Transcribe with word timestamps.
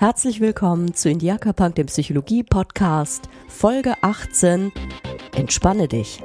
Herzlich 0.00 0.38
willkommen 0.38 0.94
zu 0.94 1.10
Indiaka 1.10 1.52
Punk, 1.52 1.74
dem 1.74 1.86
Psychologie-Podcast, 1.86 3.28
Folge 3.48 3.94
18. 4.00 4.70
Entspanne 5.34 5.88
dich. 5.88 6.22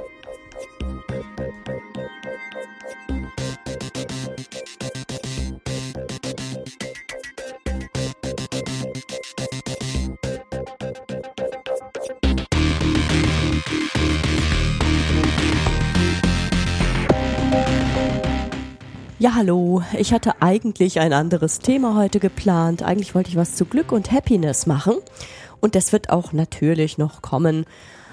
Ja, 19.24 19.36
hallo. 19.36 19.82
Ich 19.98 20.12
hatte 20.12 20.42
eigentlich 20.42 21.00
ein 21.00 21.14
anderes 21.14 21.60
Thema 21.60 21.96
heute 21.96 22.20
geplant. 22.20 22.82
Eigentlich 22.82 23.14
wollte 23.14 23.30
ich 23.30 23.36
was 23.36 23.54
zu 23.54 23.64
Glück 23.64 23.90
und 23.90 24.12
Happiness 24.12 24.66
machen. 24.66 24.96
Und 25.62 25.74
das 25.74 25.94
wird 25.94 26.10
auch 26.10 26.34
natürlich 26.34 26.98
noch 26.98 27.22
kommen. 27.22 27.64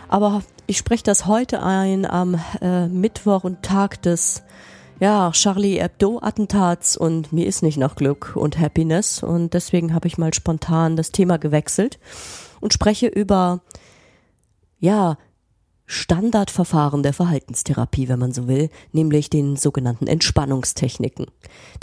Aber 0.07 0.41
ich 0.67 0.77
spreche 0.77 1.03
das 1.03 1.25
heute 1.25 1.63
ein 1.63 2.05
am 2.05 2.39
äh, 2.61 2.87
Mittwoch 2.87 3.43
und 3.43 3.61
Tag 3.61 4.01
des 4.03 4.43
ja, 5.01 5.31
Charlie 5.33 5.81
Hebdo-Attentats 5.81 6.95
und 6.95 7.33
mir 7.33 7.45
ist 7.45 7.61
nicht 7.61 7.77
nach 7.77 7.95
Glück 7.95 8.37
und 8.37 8.57
Happiness. 8.57 9.21
Und 9.21 9.53
deswegen 9.53 9.93
habe 9.93 10.07
ich 10.07 10.17
mal 10.17 10.33
spontan 10.33 10.95
das 10.95 11.11
Thema 11.11 11.35
gewechselt 11.35 11.99
und 12.61 12.71
spreche 12.71 13.07
über 13.07 13.59
ja, 14.79 15.17
Standardverfahren 15.91 17.03
der 17.03 17.11
Verhaltenstherapie, 17.11 18.07
wenn 18.07 18.17
man 18.17 18.31
so 18.31 18.47
will, 18.47 18.69
nämlich 18.93 19.29
den 19.29 19.57
sogenannten 19.57 20.07
Entspannungstechniken, 20.07 21.25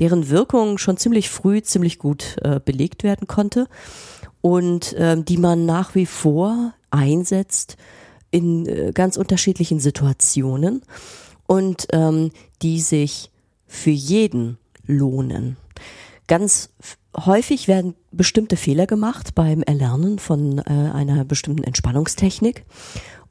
deren 0.00 0.30
Wirkung 0.30 0.78
schon 0.78 0.96
ziemlich 0.96 1.28
früh 1.28 1.60
ziemlich 1.60 1.98
gut 1.98 2.36
äh, 2.40 2.58
belegt 2.58 3.02
werden 3.02 3.26
konnte 3.26 3.68
und 4.40 4.94
äh, 4.94 5.22
die 5.22 5.36
man 5.36 5.66
nach 5.66 5.94
wie 5.94 6.06
vor 6.06 6.72
einsetzt 6.90 7.76
in 8.30 8.64
äh, 8.64 8.92
ganz 8.94 9.18
unterschiedlichen 9.18 9.78
Situationen 9.78 10.80
und 11.46 11.88
ähm, 11.92 12.30
die 12.62 12.80
sich 12.80 13.30
für 13.66 13.90
jeden 13.90 14.56
lohnen. 14.86 15.58
Ganz 16.28 16.70
häufig 17.14 17.68
werden 17.68 17.94
bestimmte 18.10 18.56
Fehler 18.56 18.86
gemacht 18.86 19.34
beim 19.34 19.62
Erlernen 19.62 20.18
von 20.18 20.58
äh, 20.58 20.62
einer 20.64 21.24
bestimmten 21.24 21.64
Entspannungstechnik 21.64 22.64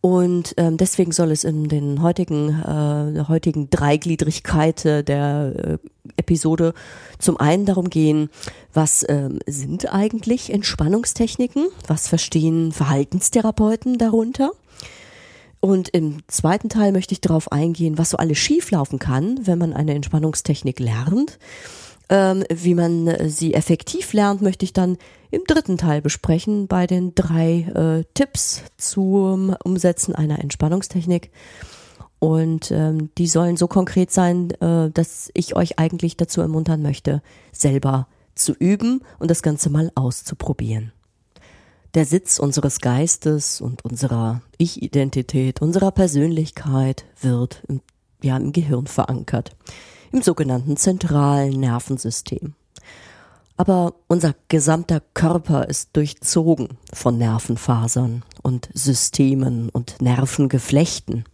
und 0.01 0.53
ähm, 0.57 0.77
deswegen 0.77 1.11
soll 1.11 1.31
es 1.31 1.43
in 1.43 1.67
den 1.69 2.01
heutigen, 2.01 2.49
äh, 2.49 3.25
heutigen 3.27 3.69
Dreigliedrigkeit 3.69 4.83
der 4.85 5.53
äh, 5.55 5.77
Episode 6.17 6.73
zum 7.19 7.37
einen 7.37 7.65
darum 7.65 7.89
gehen, 7.89 8.29
was 8.73 9.05
ähm, 9.09 9.39
sind 9.47 9.91
eigentlich 9.91 10.53
Entspannungstechniken? 10.53 11.67
Was 11.87 12.07
verstehen 12.07 12.71
Verhaltenstherapeuten 12.71 13.97
darunter? 13.97 14.51
Und 15.59 15.89
im 15.89 16.19
zweiten 16.27 16.69
Teil 16.69 16.91
möchte 16.91 17.13
ich 17.13 17.21
darauf 17.21 17.51
eingehen, 17.51 17.97
was 17.97 18.11
so 18.11 18.17
alles 18.17 18.37
schieflaufen 18.37 18.99
kann, 18.99 19.39
wenn 19.47 19.57
man 19.57 19.73
eine 19.73 19.95
Entspannungstechnik 19.95 20.79
lernt. 20.79 21.39
Ähm, 22.09 22.45
wie 22.49 22.73
man 22.73 23.07
äh, 23.07 23.29
sie 23.29 23.53
effektiv 23.53 24.13
lernt, 24.13 24.41
möchte 24.41 24.63
ich 24.63 24.73
dann 24.73 24.97
im 25.29 25.43
dritten 25.45 25.77
Teil 25.77 26.01
besprechen 26.01 26.67
bei 26.67 26.87
den 26.87 27.13
drei 27.15 27.67
äh, 27.75 28.03
Tipps 28.13 28.63
zum 28.77 29.55
Umsetzen 29.63 30.15
einer 30.15 30.39
Entspannungstechnik. 30.39 31.31
Und 32.19 32.71
ähm, 32.71 33.09
die 33.17 33.27
sollen 33.27 33.57
so 33.57 33.67
konkret 33.67 34.11
sein, 34.11 34.51
äh, 34.61 34.89
dass 34.89 35.29
ich 35.33 35.55
euch 35.55 35.79
eigentlich 35.79 36.17
dazu 36.17 36.41
ermuntern 36.41 36.81
möchte, 36.81 37.21
selber 37.51 38.07
zu 38.35 38.53
üben 38.53 39.01
und 39.19 39.29
das 39.29 39.43
Ganze 39.43 39.69
mal 39.69 39.91
auszuprobieren. 39.95 40.93
Der 41.93 42.05
Sitz 42.05 42.39
unseres 42.39 42.79
Geistes 42.79 43.61
und 43.61 43.83
unserer 43.83 44.41
Ich-Identität, 44.57 45.61
unserer 45.61 45.91
Persönlichkeit 45.91 47.05
wird 47.21 47.63
im, 47.67 47.81
ja, 48.21 48.37
im 48.37 48.51
Gehirn 48.51 48.87
verankert, 48.87 49.55
im 50.11 50.21
sogenannten 50.21 50.77
zentralen 50.77 51.59
Nervensystem. 51.59 52.53
Aber 53.57 53.95
unser 54.07 54.35
gesamter 54.49 55.01
Körper 55.15 55.67
ist 55.67 55.89
durchzogen 55.93 56.69
von 56.93 57.17
Nervenfasern 57.17 58.23
und 58.43 58.69
Systemen 58.73 59.69
und 59.69 59.99
Nervengeflechten. 59.99 61.25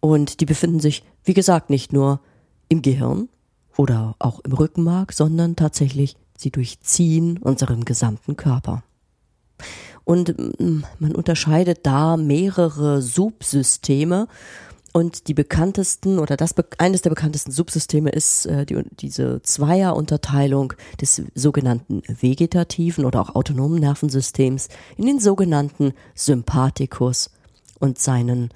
Und 0.00 0.40
die 0.40 0.44
befinden 0.44 0.80
sich, 0.80 1.04
wie 1.22 1.34
gesagt, 1.34 1.70
nicht 1.70 1.92
nur 1.92 2.20
im 2.68 2.82
Gehirn 2.82 3.28
oder 3.76 4.16
auch 4.18 4.40
im 4.40 4.52
Rückenmark, 4.52 5.12
sondern 5.12 5.54
tatsächlich 5.54 6.16
sie 6.36 6.50
durchziehen 6.50 7.38
unseren 7.38 7.84
gesamten 7.84 8.36
Körper. 8.36 8.82
Und 10.04 10.36
mm, 10.38 10.84
man 10.98 11.14
unterscheidet 11.14 11.80
da 11.84 12.16
mehrere 12.16 13.02
Subsysteme 13.02 14.26
und 14.98 15.28
die 15.28 15.34
bekanntesten 15.34 16.18
oder 16.18 16.36
das 16.36 16.56
eines 16.78 17.02
der 17.02 17.10
bekanntesten 17.10 17.52
Subsysteme 17.52 18.10
ist 18.10 18.46
äh, 18.46 18.66
die, 18.66 18.82
diese 18.98 19.40
Zweierunterteilung 19.42 20.72
des 21.00 21.22
sogenannten 21.36 22.02
vegetativen 22.08 23.04
oder 23.04 23.20
auch 23.20 23.36
autonomen 23.36 23.78
Nervensystems 23.78 24.68
in 24.96 25.06
den 25.06 25.20
sogenannten 25.20 25.92
Sympathikus 26.16 27.30
und 27.78 28.00
seinen 28.00 28.50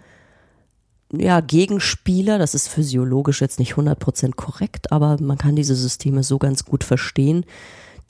ja, 1.12 1.38
Gegenspieler, 1.40 2.38
das 2.38 2.56
ist 2.56 2.66
physiologisch 2.66 3.40
jetzt 3.40 3.60
nicht 3.60 3.74
100% 3.74 4.34
korrekt, 4.34 4.90
aber 4.90 5.18
man 5.20 5.38
kann 5.38 5.54
diese 5.54 5.76
Systeme 5.76 6.24
so 6.24 6.38
ganz 6.38 6.64
gut 6.64 6.82
verstehen, 6.82 7.46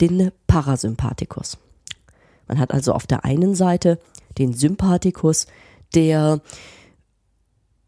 den 0.01 0.31
Parasympathikus. 0.47 1.59
Man 2.47 2.57
hat 2.57 2.73
also 2.73 2.93
auf 2.93 3.05
der 3.05 3.25
einen 3.25 3.53
Seite 3.53 3.99
den 4.39 4.53
Sympathikus, 4.53 5.45
der 5.93 6.41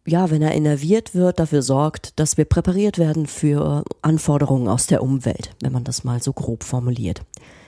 ja, 0.06 0.30
wenn 0.30 0.42
er 0.42 0.54
innerviert 0.54 1.16
wird, 1.16 1.40
dafür 1.40 1.62
sorgt, 1.62 2.20
dass 2.20 2.38
wir 2.38 2.46
präpariert 2.46 3.00
werden 3.00 3.26
für 3.26 3.84
Anforderungen 4.02 4.68
aus 4.68 4.86
der 4.86 5.02
Umwelt, 5.02 5.52
wenn 5.62 5.72
man 5.72 5.84
das 5.84 6.04
mal 6.04 6.22
so 6.22 6.32
grob 6.32 6.64
formuliert. 6.64 7.22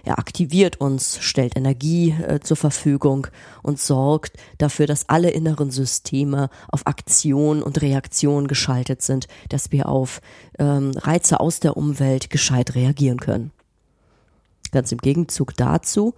Er 0.03 0.19
aktiviert 0.19 0.79
uns, 0.79 1.17
stellt 1.19 1.57
Energie 1.57 2.11
äh, 2.11 2.39
zur 2.39 2.55
Verfügung 2.55 3.27
und 3.61 3.79
sorgt 3.79 4.37
dafür, 4.57 4.85
dass 4.85 5.09
alle 5.09 5.31
inneren 5.31 5.69
Systeme 5.69 6.49
auf 6.69 6.87
Aktion 6.87 7.61
und 7.61 7.81
Reaktion 7.81 8.47
geschaltet 8.47 9.01
sind, 9.01 9.27
dass 9.49 9.73
wir 9.73 9.89
auf 9.89 10.21
ähm, 10.59 10.91
Reize 10.95 11.41
aus 11.41 11.59
der 11.59 11.75
Umwelt 11.75 12.29
gescheit 12.29 12.75
reagieren 12.75 13.19
können. 13.19 13.51
Ganz 14.71 14.91
im 14.93 14.99
Gegenzug 14.99 15.55
dazu 15.57 16.13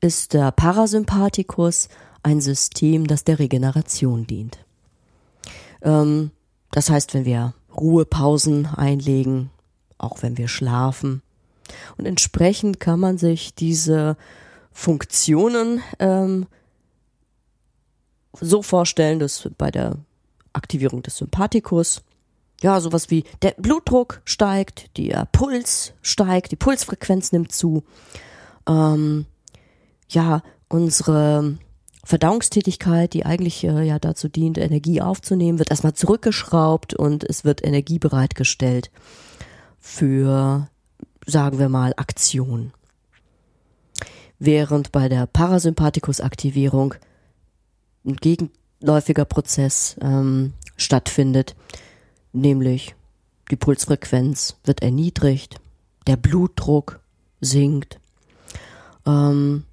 ist 0.00 0.34
der 0.34 0.52
Parasympathikus 0.52 1.88
ein 2.22 2.40
System, 2.40 3.06
das 3.06 3.24
der 3.24 3.38
Regeneration 3.38 4.26
dient. 4.26 4.61
Ähm, 5.82 6.30
das 6.70 6.90
heißt, 6.90 7.14
wenn 7.14 7.24
wir 7.24 7.54
Ruhepausen 7.76 8.66
einlegen, 8.66 9.50
auch 9.98 10.22
wenn 10.22 10.38
wir 10.38 10.48
schlafen. 10.48 11.22
Und 11.96 12.06
entsprechend 12.06 12.80
kann 12.80 13.00
man 13.00 13.18
sich 13.18 13.54
diese 13.54 14.16
Funktionen 14.72 15.82
ähm, 15.98 16.46
so 18.40 18.62
vorstellen, 18.62 19.18
dass 19.18 19.48
bei 19.58 19.70
der 19.70 19.98
Aktivierung 20.52 21.02
des 21.02 21.16
Sympathikus 21.16 22.02
ja 22.60 22.80
sowas 22.80 23.10
wie 23.10 23.24
der 23.42 23.54
Blutdruck 23.58 24.22
steigt, 24.24 24.96
der 24.96 25.26
Puls 25.32 25.92
steigt, 26.02 26.52
die 26.52 26.56
Pulsfrequenz 26.56 27.32
nimmt 27.32 27.52
zu. 27.52 27.84
Ähm, 28.66 29.26
ja, 30.08 30.42
unsere 30.68 31.58
Verdauungstätigkeit, 32.04 33.12
die 33.14 33.24
eigentlich 33.24 33.64
äh, 33.64 33.82
ja 33.82 33.98
dazu 33.98 34.28
dient, 34.28 34.58
Energie 34.58 35.00
aufzunehmen, 35.00 35.58
wird 35.58 35.70
erstmal 35.70 35.94
zurückgeschraubt 35.94 36.94
und 36.94 37.22
es 37.24 37.44
wird 37.44 37.64
Energie 37.64 37.98
bereitgestellt 37.98 38.90
für, 39.78 40.68
sagen 41.26 41.58
wir 41.58 41.68
mal, 41.68 41.92
Aktion. 41.96 42.72
Während 44.38 44.90
bei 44.90 45.08
der 45.08 45.26
Parasympathikus-Aktivierung 45.26 46.94
ein 48.04 48.16
gegenläufiger 48.16 49.24
Prozess 49.24 49.96
ähm, 50.00 50.54
stattfindet, 50.76 51.54
nämlich 52.32 52.96
die 53.50 53.56
Pulsfrequenz 53.56 54.56
wird 54.64 54.82
erniedrigt, 54.82 55.60
der 56.08 56.16
Blutdruck 56.16 57.00
sinkt, 57.40 58.00
ähm, 59.06 59.64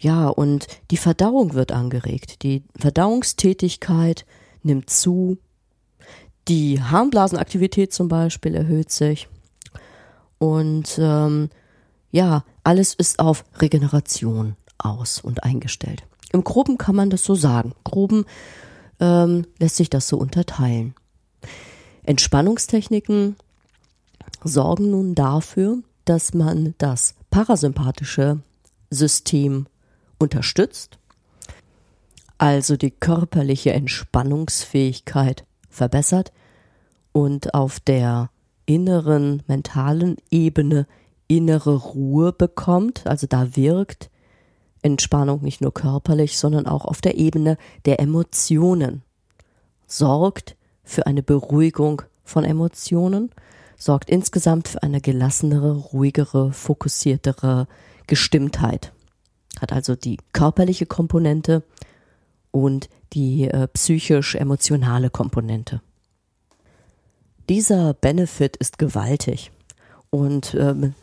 ja, 0.00 0.28
und 0.28 0.66
die 0.90 0.96
Verdauung 0.96 1.52
wird 1.52 1.72
angeregt. 1.72 2.42
Die 2.42 2.64
Verdauungstätigkeit 2.76 4.24
nimmt 4.62 4.88
zu. 4.88 5.36
Die 6.48 6.82
Harnblasenaktivität 6.82 7.92
zum 7.92 8.08
Beispiel 8.08 8.54
erhöht 8.54 8.90
sich. 8.90 9.28
Und 10.38 10.98
ähm, 10.98 11.50
ja, 12.10 12.44
alles 12.64 12.94
ist 12.94 13.18
auf 13.18 13.44
Regeneration 13.60 14.56
aus 14.78 15.20
und 15.20 15.44
eingestellt. 15.44 16.02
Im 16.32 16.44
Groben 16.44 16.78
kann 16.78 16.96
man 16.96 17.10
das 17.10 17.22
so 17.22 17.34
sagen. 17.34 17.74
Groben 17.84 18.24
ähm, 19.00 19.44
lässt 19.58 19.76
sich 19.76 19.90
das 19.90 20.08
so 20.08 20.16
unterteilen. 20.16 20.94
Entspannungstechniken 22.04 23.36
sorgen 24.42 24.90
nun 24.90 25.14
dafür, 25.14 25.82
dass 26.06 26.32
man 26.32 26.74
das 26.78 27.14
parasympathische 27.30 28.40
System 28.88 29.66
unterstützt, 30.20 30.98
also 32.38 32.76
die 32.76 32.92
körperliche 32.92 33.72
Entspannungsfähigkeit 33.72 35.44
verbessert 35.68 36.32
und 37.12 37.54
auf 37.54 37.80
der 37.80 38.30
inneren 38.66 39.42
mentalen 39.48 40.16
Ebene 40.30 40.86
innere 41.26 41.76
Ruhe 41.76 42.32
bekommt, 42.32 43.06
also 43.06 43.26
da 43.26 43.56
wirkt 43.56 44.10
Entspannung 44.82 45.42
nicht 45.42 45.60
nur 45.60 45.72
körperlich, 45.72 46.38
sondern 46.38 46.66
auch 46.66 46.84
auf 46.84 47.00
der 47.00 47.18
Ebene 47.18 47.56
der 47.84 48.00
Emotionen, 48.00 49.02
sorgt 49.86 50.56
für 50.82 51.06
eine 51.06 51.22
Beruhigung 51.22 52.02
von 52.24 52.44
Emotionen, 52.44 53.30
sorgt 53.76 54.10
insgesamt 54.10 54.68
für 54.68 54.82
eine 54.82 55.00
gelassenere, 55.00 55.76
ruhigere, 55.76 56.52
fokussiertere 56.52 57.66
Gestimmtheit. 58.06 58.92
Hat 59.60 59.72
also 59.72 59.94
die 59.94 60.18
körperliche 60.32 60.86
Komponente 60.86 61.62
und 62.50 62.88
die 63.12 63.48
äh, 63.48 63.68
psychisch-emotionale 63.68 65.10
Komponente. 65.10 65.80
Dieser 67.48 67.94
Benefit 67.94 68.56
ist 68.56 68.78
gewaltig 68.78 69.50
und 70.10 70.54
ähm, 70.58 70.94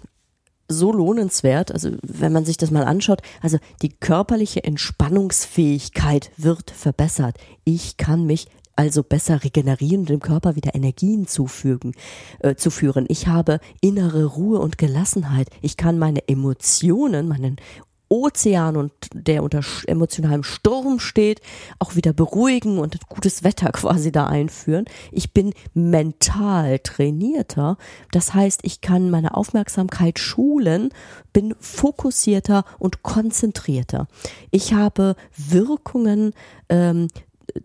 so 0.70 0.92
lohnenswert, 0.92 1.72
also 1.72 1.92
wenn 2.02 2.34
man 2.34 2.46
sich 2.46 2.58
das 2.58 2.72
mal 2.72 2.84
anschaut, 2.84 3.22
also 3.42 3.58
die 3.82 3.90
körperliche 3.90 4.64
Entspannungsfähigkeit 4.64 6.32
wird 6.38 6.72
verbessert. 6.72 7.38
Ich 7.64 7.98
kann 7.98 8.26
mich 8.26 8.48
also 8.76 9.02
besser 9.02 9.44
regenerieren 9.44 10.02
und 10.02 10.10
dem 10.10 10.20
Körper 10.20 10.56
wieder 10.56 10.76
Energien 10.76 11.28
zufügen, 11.28 11.94
äh, 12.40 12.56
zu 12.56 12.70
führen. 12.70 13.06
Ich 13.08 13.28
habe 13.28 13.60
innere 13.82 14.26
Ruhe 14.26 14.60
und 14.60 14.78
Gelassenheit. 14.78 15.50
Ich 15.62 15.78
kann 15.78 15.98
meine 15.98 16.28
Emotionen, 16.28 17.28
meinen 17.28 17.58
Ozean 18.10 18.78
und 18.78 18.92
der 19.14 19.44
unter 19.44 19.62
emotionalem 19.88 20.44
Sturm 20.44 21.00
steht, 21.00 21.42
auch 21.80 21.96
wieder 21.96 22.14
beruhigen 22.14 22.80
und 22.80 23.08
gutes 23.08 23.44
Wetter 23.44 23.72
quasi 23.74 24.12
da 24.12 24.28
einführen. 24.28 24.86
Ich 25.12 25.34
bin 25.34 25.54
mental 25.74 26.80
trainierter. 26.80 27.78
Das 28.12 28.34
heißt, 28.34 28.62
ich 28.64 28.82
kann 28.82 29.10
meine 29.10 29.36
Aufmerksamkeit 29.36 30.20
schulen, 30.20 30.90
bin 31.34 31.56
fokussierter 31.60 32.64
und 32.80 33.04
konzentrierter. 33.04 34.08
Ich 34.52 34.74
habe 34.74 35.16
Wirkungen 35.36 36.34
ähm, 36.70 37.08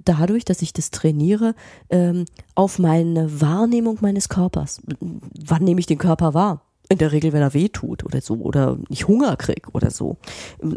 dadurch, 0.05 0.45
dass 0.45 0.63
ich 0.63 0.73
das 0.73 0.91
trainiere, 0.91 1.55
ähm, 1.91 2.25
auf 2.55 2.79
meine 2.79 3.41
Wahrnehmung 3.41 3.99
meines 4.01 4.29
Körpers. 4.29 4.81
Wann 5.01 5.65
nehme 5.65 5.81
ich 5.81 5.87
den 5.87 5.99
Körper 5.99 6.35
wahr? 6.35 6.63
In 6.93 6.99
der 6.99 7.13
Regel, 7.13 7.33
wenn 7.33 7.41
er 7.41 7.55
weh 7.55 7.71
tut 7.71 8.05
oder 8.05 8.21
so 8.21 8.35
oder 8.35 8.77
ich 8.91 9.09
Hunger 9.09 9.37
krieg 9.37 9.69
oder 9.73 9.91
so. 9.91 10.19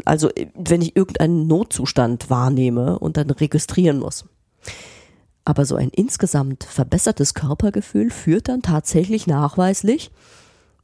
Also 0.06 0.30
wenn 0.54 0.80
ich 0.80 0.96
irgendeinen 0.96 1.46
Notzustand 1.46 2.30
wahrnehme 2.30 2.98
und 2.98 3.18
dann 3.18 3.28
registrieren 3.28 3.98
muss. 3.98 4.24
Aber 5.44 5.66
so 5.66 5.76
ein 5.76 5.90
insgesamt 5.90 6.64
verbessertes 6.64 7.34
Körpergefühl 7.34 8.08
führt 8.10 8.48
dann 8.48 8.62
tatsächlich 8.62 9.26
nachweislich 9.26 10.10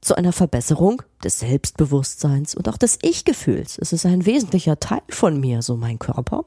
zu 0.02 0.16
einer 0.16 0.32
Verbesserung 0.32 1.00
des 1.24 1.38
Selbstbewusstseins 1.38 2.54
und 2.54 2.68
auch 2.68 2.76
des 2.76 2.98
Ich-Gefühls. 3.00 3.78
Es 3.78 3.94
ist 3.94 4.04
ein 4.04 4.26
wesentlicher 4.26 4.78
Teil 4.78 5.00
von 5.08 5.40
mir, 5.40 5.62
so 5.62 5.78
mein 5.78 5.98
Körper. 5.98 6.44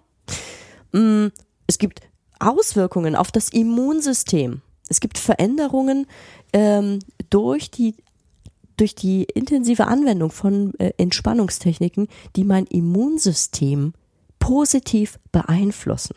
Mm, 0.91 1.29
es 1.65 1.79
gibt 1.79 2.01
Auswirkungen 2.39 3.15
auf 3.15 3.31
das 3.31 3.49
Immunsystem. 3.49 4.61
Es 4.89 4.99
gibt 4.99 5.17
Veränderungen 5.17 6.05
ähm, 6.53 6.99
durch 7.31 7.71
die 7.71 7.95
durch 8.77 8.95
die 8.95 9.23
intensive 9.23 9.87
Anwendung 9.87 10.31
von 10.31 10.73
äh, 10.79 10.91
Entspannungstechniken, 10.97 12.07
die 12.35 12.43
mein 12.43 12.65
Immunsystem 12.65 13.93
positiv 14.39 15.19
beeinflussen. 15.31 16.15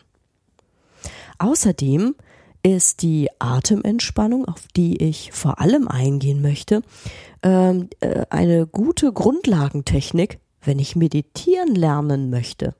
Außerdem 1.37 2.15
ist 2.61 3.01
die 3.01 3.29
Atementspannung, 3.39 4.45
auf 4.45 4.67
die 4.75 4.97
ich 5.01 5.31
vor 5.31 5.59
allem 5.59 5.87
eingehen 5.87 6.41
möchte, 6.41 6.81
ähm, 7.41 7.89
äh, 8.01 8.25
eine 8.29 8.67
gute 8.67 9.13
Grundlagentechnik, 9.13 10.39
wenn 10.61 10.79
ich 10.79 10.95
meditieren 10.95 11.73
lernen 11.73 12.29
möchte. 12.29 12.75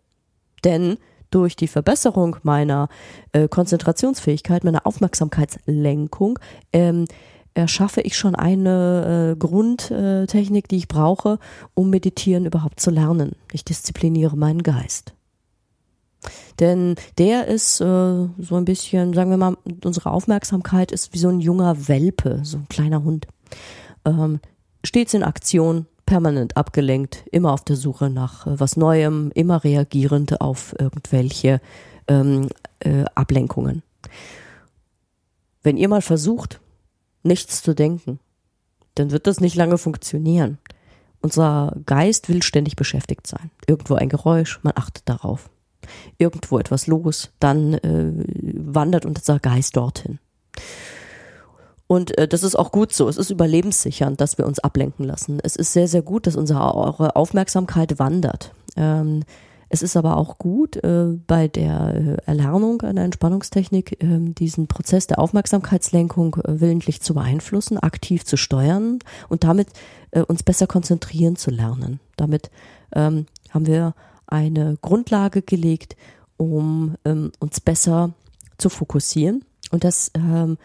Denn 0.66 0.98
durch 1.32 1.56
die 1.56 1.68
Verbesserung 1.68 2.38
meiner 2.44 2.90
äh, 3.32 3.48
Konzentrationsfähigkeit, 3.48 4.64
meiner 4.64 4.86
Aufmerksamkeitslenkung, 4.86 6.40
ähm, 6.74 7.06
erschaffe 7.60 8.02
ich 8.02 8.18
schon 8.18 8.36
eine 8.36 9.34
äh, 9.34 9.36
Grundtechnik, 9.38 10.68
die 10.68 10.78
ich 10.78 10.88
brauche, 10.88 11.40
um 11.74 11.90
meditieren 11.90 12.46
überhaupt 12.46 12.80
zu 12.80 12.92
lernen. 12.92 13.34
Ich 13.52 13.66
diszipliniere 13.66 14.38
meinen 14.38 14.64
Geist. 14.64 15.14
Denn 16.60 16.96
der 17.18 17.48
ist 17.48 17.80
äh, 17.80 17.84
so 17.84 18.56
ein 18.56 18.66
bisschen, 18.66 19.14
sagen 19.14 19.30
wir 19.30 19.38
mal, 19.38 19.58
unsere 19.84 20.12
Aufmerksamkeit 20.12 20.92
ist 20.92 21.14
wie 21.14 21.18
so 21.18 21.30
ein 21.30 21.40
junger 21.40 21.88
Welpe, 21.88 22.42
so 22.44 22.58
ein 22.58 22.68
kleiner 22.70 23.04
Hund. 23.04 23.28
Ähm, 24.06 24.40
stets 24.84 25.14
in 25.14 25.24
Aktion, 25.24 25.86
permanent 26.06 26.58
abgelenkt, 26.58 27.24
immer 27.32 27.54
auf 27.54 27.64
der 27.64 27.76
Suche 27.76 28.10
nach 28.10 28.48
äh, 28.48 28.60
was 28.60 28.76
Neuem, 28.76 29.32
immer 29.34 29.64
reagierend 29.64 30.42
auf 30.42 30.76
irgendwelche 30.78 31.62
ähm, 32.08 32.50
äh, 32.80 33.06
Ablenkungen. 33.16 33.84
Wenn 35.64 35.78
ihr 35.78 35.88
mal 35.88 36.02
versucht, 36.02 36.60
nichts 37.24 37.62
zu 37.62 37.74
denken, 37.74 38.20
dann 38.96 39.12
wird 39.12 39.28
das 39.28 39.40
nicht 39.40 39.56
lange 39.56 39.78
funktionieren. 39.78 40.58
Unser 41.22 41.76
Geist 41.86 42.30
will 42.30 42.44
ständig 42.44 42.76
beschäftigt 42.76 43.28
sein. 43.28 43.52
Irgendwo 43.68 43.96
ein 43.96 44.10
Geräusch, 44.10 44.60
man 44.64 44.74
achtet 44.76 45.08
darauf. 45.08 45.50
Irgendwo 46.18 46.60
etwas 46.60 46.88
los, 46.88 47.32
dann 47.40 47.74
äh, 47.76 48.12
wandert 48.54 49.06
unser 49.06 49.40
Geist 49.40 49.76
dorthin. 49.76 50.20
Und 51.88 52.18
äh, 52.18 52.28
das 52.28 52.44
ist 52.44 52.56
auch 52.56 52.72
gut 52.72 52.94
so. 52.94 53.10
Es 53.10 53.18
ist 53.18 53.32
überlebenssichernd, 53.32 54.22
dass 54.22 54.38
wir 54.38 54.46
uns 54.46 54.60
ablenken 54.60 55.06
lassen. 55.06 55.40
Es 55.42 55.56
ist 55.56 55.74
sehr, 55.74 55.88
sehr 55.88 56.04
gut, 56.04 56.28
dass 56.28 56.36
unsere 56.36 57.16
Aufmerksamkeit 57.16 57.98
wandert. 58.00 58.54
Ähm, 58.76 59.24
es 59.70 59.84
ist 59.84 59.96
aber 59.96 60.18
auch 60.18 60.40
gut, 60.40 60.78
äh, 60.78 61.18
bei 61.28 61.48
der 61.48 61.94
äh, 61.96 62.18
Erlernung 62.26 62.82
einer 62.82 63.04
Entspannungstechnik 63.04 64.04
äh, 64.04 64.20
diesen 64.20 64.68
Prozess 64.68 65.06
der 65.06 65.20
Aufmerksamkeitslenkung 65.20 66.36
äh, 66.36 66.60
willentlich 66.60 67.02
zu 67.02 67.14
beeinflussen, 67.14 67.78
aktiv 67.78 68.26
zu 68.26 68.36
steuern 68.36 69.00
und 69.30 69.44
damit 69.44 69.68
äh, 70.12 70.22
uns 70.22 70.42
besser 70.42 70.66
konzentrieren 70.66 71.36
zu 71.36 71.52
lernen. 71.52 72.00
Damit 72.18 72.50
ähm, 72.94 73.28
haben 73.52 73.68
wir 73.68 73.94
eine 74.26 74.78
Grundlage 74.82 75.44
gelegt, 75.44 75.96
um 76.38 76.96
ähm, 77.06 77.32
uns 77.40 77.60
besser 77.60 78.14
zu 78.58 78.70
fokussieren. 78.70 79.46
Und 79.72 79.84
das 79.84 80.12
ähm, 80.16 80.58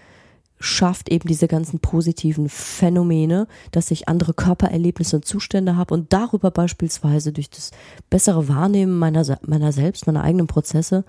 schafft 0.59 1.11
eben 1.11 1.29
diese 1.29 1.49
ganzen 1.49 1.81
positiven 1.81 2.49
Phänomene, 2.49 3.47
dass 3.71 3.91
ich 3.91 4.09
andere 4.09 4.35
Körpererlebnisse 4.35 5.17
und 5.17 5.25
Zustände 5.25 5.77
habe 5.77 5.95
und 5.95 6.13
darüber 6.13 6.51
beispielsweise 6.51 7.33
durch 7.33 7.51
das 7.51 7.71
bessere 8.09 8.49
Wahrnehmen 8.49 8.99
meiner, 8.99 9.39
meiner 9.47 9.73
selbst, 9.73 10.07
meiner 10.07 10.23
eigenen 10.23 10.47
Prozesse, 10.47 11.05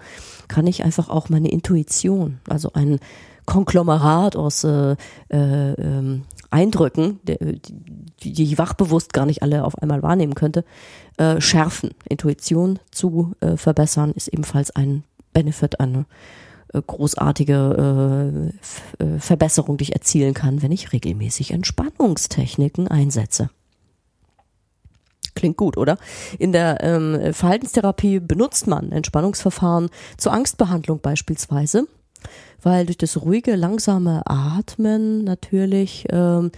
kann 0.47 0.67
ich 0.67 0.83
einfach 0.83 1.09
auch 1.09 1.29
meine 1.29 1.49
Intuition, 1.49 2.39
also 2.49 2.73
ein 2.73 2.99
Konglomerat 3.45 4.35
aus 4.35 4.63
äh, 4.63 4.95
äh, 5.29 5.71
ähm, 5.73 6.23
Eindrücken, 6.49 7.19
die, 7.23 7.61
die 8.23 8.43
ich 8.43 8.57
wachbewusst 8.57 9.13
gar 9.13 9.25
nicht 9.25 9.43
alle 9.43 9.63
auf 9.63 9.77
einmal 9.81 10.01
wahrnehmen 10.03 10.35
könnte, 10.35 10.65
äh, 11.17 11.39
schärfen. 11.39 11.91
Intuition 12.09 12.79
zu 12.91 13.33
äh, 13.41 13.57
verbessern 13.57 14.11
ist 14.11 14.27
ebenfalls 14.29 14.71
ein 14.71 15.03
Benefit, 15.33 15.79
eine 15.79 16.05
großartige 16.73 18.51
äh, 18.99 19.03
äh, 19.03 19.19
Verbesserung, 19.19 19.77
die 19.77 19.83
ich 19.83 19.93
erzielen 19.93 20.33
kann, 20.33 20.61
wenn 20.61 20.71
ich 20.71 20.93
regelmäßig 20.93 21.51
Entspannungstechniken 21.51 22.87
einsetze. 22.87 23.49
Klingt 25.35 25.57
gut, 25.57 25.77
oder? 25.77 25.97
In 26.39 26.53
der 26.53 26.81
ähm, 26.81 27.33
Verhaltenstherapie 27.33 28.19
benutzt 28.19 28.67
man 28.67 28.91
Entspannungsverfahren 28.91 29.89
zur 30.17 30.31
Angstbehandlung 30.31 31.01
beispielsweise, 31.01 31.87
weil 32.61 32.85
durch 32.85 32.97
das 32.97 33.21
ruhige, 33.21 33.55
langsame 33.55 34.21
Atmen 34.25 35.25
natürlich 35.25 36.05
ähm, 36.09 36.51
äh, 36.53 36.57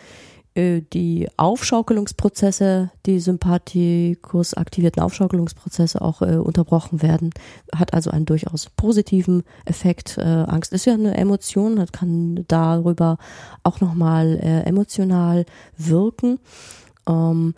die 0.58 1.28
Aufschaukelungsprozesse, 1.38 2.90
die 3.06 3.20
Sympathikus 3.20 4.56
aktivierten 4.56 5.04
Aufschaukelungsprozesse 5.04 6.02
auch 6.02 6.22
äh, 6.22 6.38
unterbrochen 6.38 7.02
werden, 7.02 7.30
hat 7.76 7.94
also 7.94 8.10
einen 8.10 8.26
durchaus 8.26 8.68
positiven 8.72 9.44
Effekt. 9.66 10.18
Äh, 10.18 10.24
Angst 10.24 10.74
ist 10.74 10.86
ja 10.86 10.94
eine 10.94 11.16
Emotion, 11.16 11.76
das 11.76 11.92
kann 11.92 12.44
darüber 12.48 13.18
auch 13.64 13.82
nochmal 13.82 14.40
äh, 14.42 14.62
emotional 14.64 15.46
wirken. 15.78 16.40
Ähm, 17.08 17.54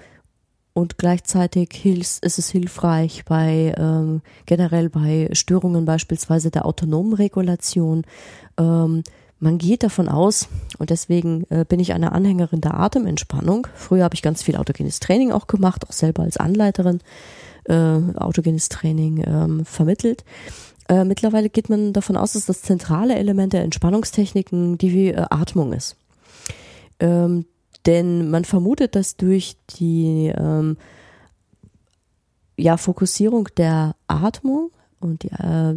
und 0.73 0.97
gleichzeitig 0.97 1.85
ist 1.85 2.23
es 2.23 2.49
hilfreich 2.49 3.25
bei 3.25 3.73
ähm, 3.77 4.21
generell 4.45 4.89
bei 4.89 5.29
Störungen 5.33 5.85
beispielsweise 5.85 6.51
der 6.51 6.65
autonomen 6.65 7.13
Regulation 7.13 8.03
ähm, 8.57 9.03
Man 9.39 9.57
geht 9.57 9.83
davon 9.83 10.09
aus, 10.09 10.49
und 10.79 10.89
deswegen 10.89 11.45
äh, 11.49 11.65
bin 11.67 11.79
ich 11.79 11.93
eine 11.93 12.11
Anhängerin 12.11 12.61
der 12.61 12.77
Atementspannung. 12.77 13.67
Früher 13.73 14.03
habe 14.03 14.15
ich 14.15 14.21
ganz 14.21 14.43
viel 14.43 14.57
autogenes 14.57 14.99
Training 14.99 15.31
auch 15.31 15.47
gemacht, 15.47 15.87
auch 15.87 15.93
selber 15.93 16.23
als 16.23 16.37
Anleiterin 16.37 16.99
äh, 17.65 17.73
autogenes 17.73 18.67
Training 18.67 19.23
ähm, 19.25 19.65
vermittelt. 19.65 20.25
Äh, 20.89 21.05
mittlerweile 21.05 21.49
geht 21.49 21.69
man 21.69 21.93
davon 21.93 22.17
aus, 22.17 22.33
dass 22.33 22.47
das 22.47 22.63
zentrale 22.63 23.15
Element 23.15 23.53
der 23.53 23.63
Entspannungstechniken 23.63 24.77
die 24.77 25.09
äh, 25.09 25.25
Atmung 25.29 25.71
ist. 25.71 25.95
Ähm, 26.99 27.45
denn 27.85 28.29
man 28.29 28.43
vermutet, 28.43 28.95
dass 28.95 29.15
durch 29.15 29.55
die 29.77 30.33
ähm, 30.35 30.77
ja, 32.57 32.75
Fokussierung 32.75 33.47
der 33.55 33.95
Atmung 34.07 34.71
und 34.99 35.23
die, 35.23 35.29
äh, 35.29 35.75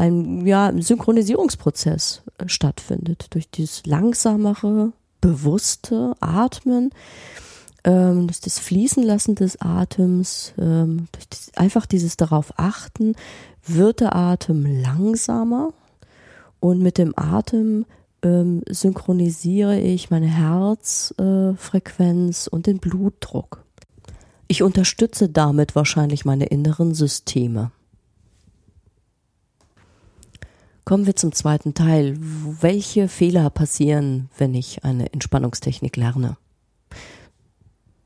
ein 0.00 0.46
ja, 0.46 0.72
Synchronisierungsprozess 0.76 2.22
äh, 2.38 2.48
stattfindet. 2.48 3.26
Durch 3.30 3.48
dieses 3.50 3.86
langsamere, 3.86 4.92
bewusste 5.20 6.14
Atmen, 6.20 6.90
ähm, 7.84 8.26
durch 8.26 8.40
das 8.40 8.58
Fließenlassen 8.58 9.34
des 9.34 9.60
Atems, 9.60 10.54
ähm, 10.58 11.08
durch 11.12 11.28
das, 11.28 11.52
einfach 11.54 11.84
dieses 11.86 12.16
darauf 12.16 12.54
achten, 12.56 13.14
wird 13.66 14.00
der 14.00 14.16
Atem 14.16 14.64
langsamer 14.82 15.74
und 16.60 16.80
mit 16.80 16.96
dem 16.98 17.12
Atem 17.16 17.84
ähm, 18.22 18.62
synchronisiere 18.68 19.80
ich 19.80 20.10
meine 20.10 20.28
Herzfrequenz 20.28 22.46
äh, 22.46 22.50
und 22.50 22.66
den 22.66 22.78
Blutdruck. 22.78 23.64
Ich 24.48 24.62
unterstütze 24.62 25.28
damit 25.28 25.76
wahrscheinlich 25.76 26.24
meine 26.24 26.46
inneren 26.46 26.94
Systeme. 26.94 27.70
Kommen 30.90 31.06
wir 31.06 31.14
zum 31.14 31.30
zweiten 31.30 31.72
Teil. 31.72 32.16
Welche 32.18 33.06
Fehler 33.06 33.48
passieren, 33.48 34.28
wenn 34.38 34.56
ich 34.56 34.82
eine 34.82 35.12
Entspannungstechnik 35.12 35.96
lerne? 35.96 36.36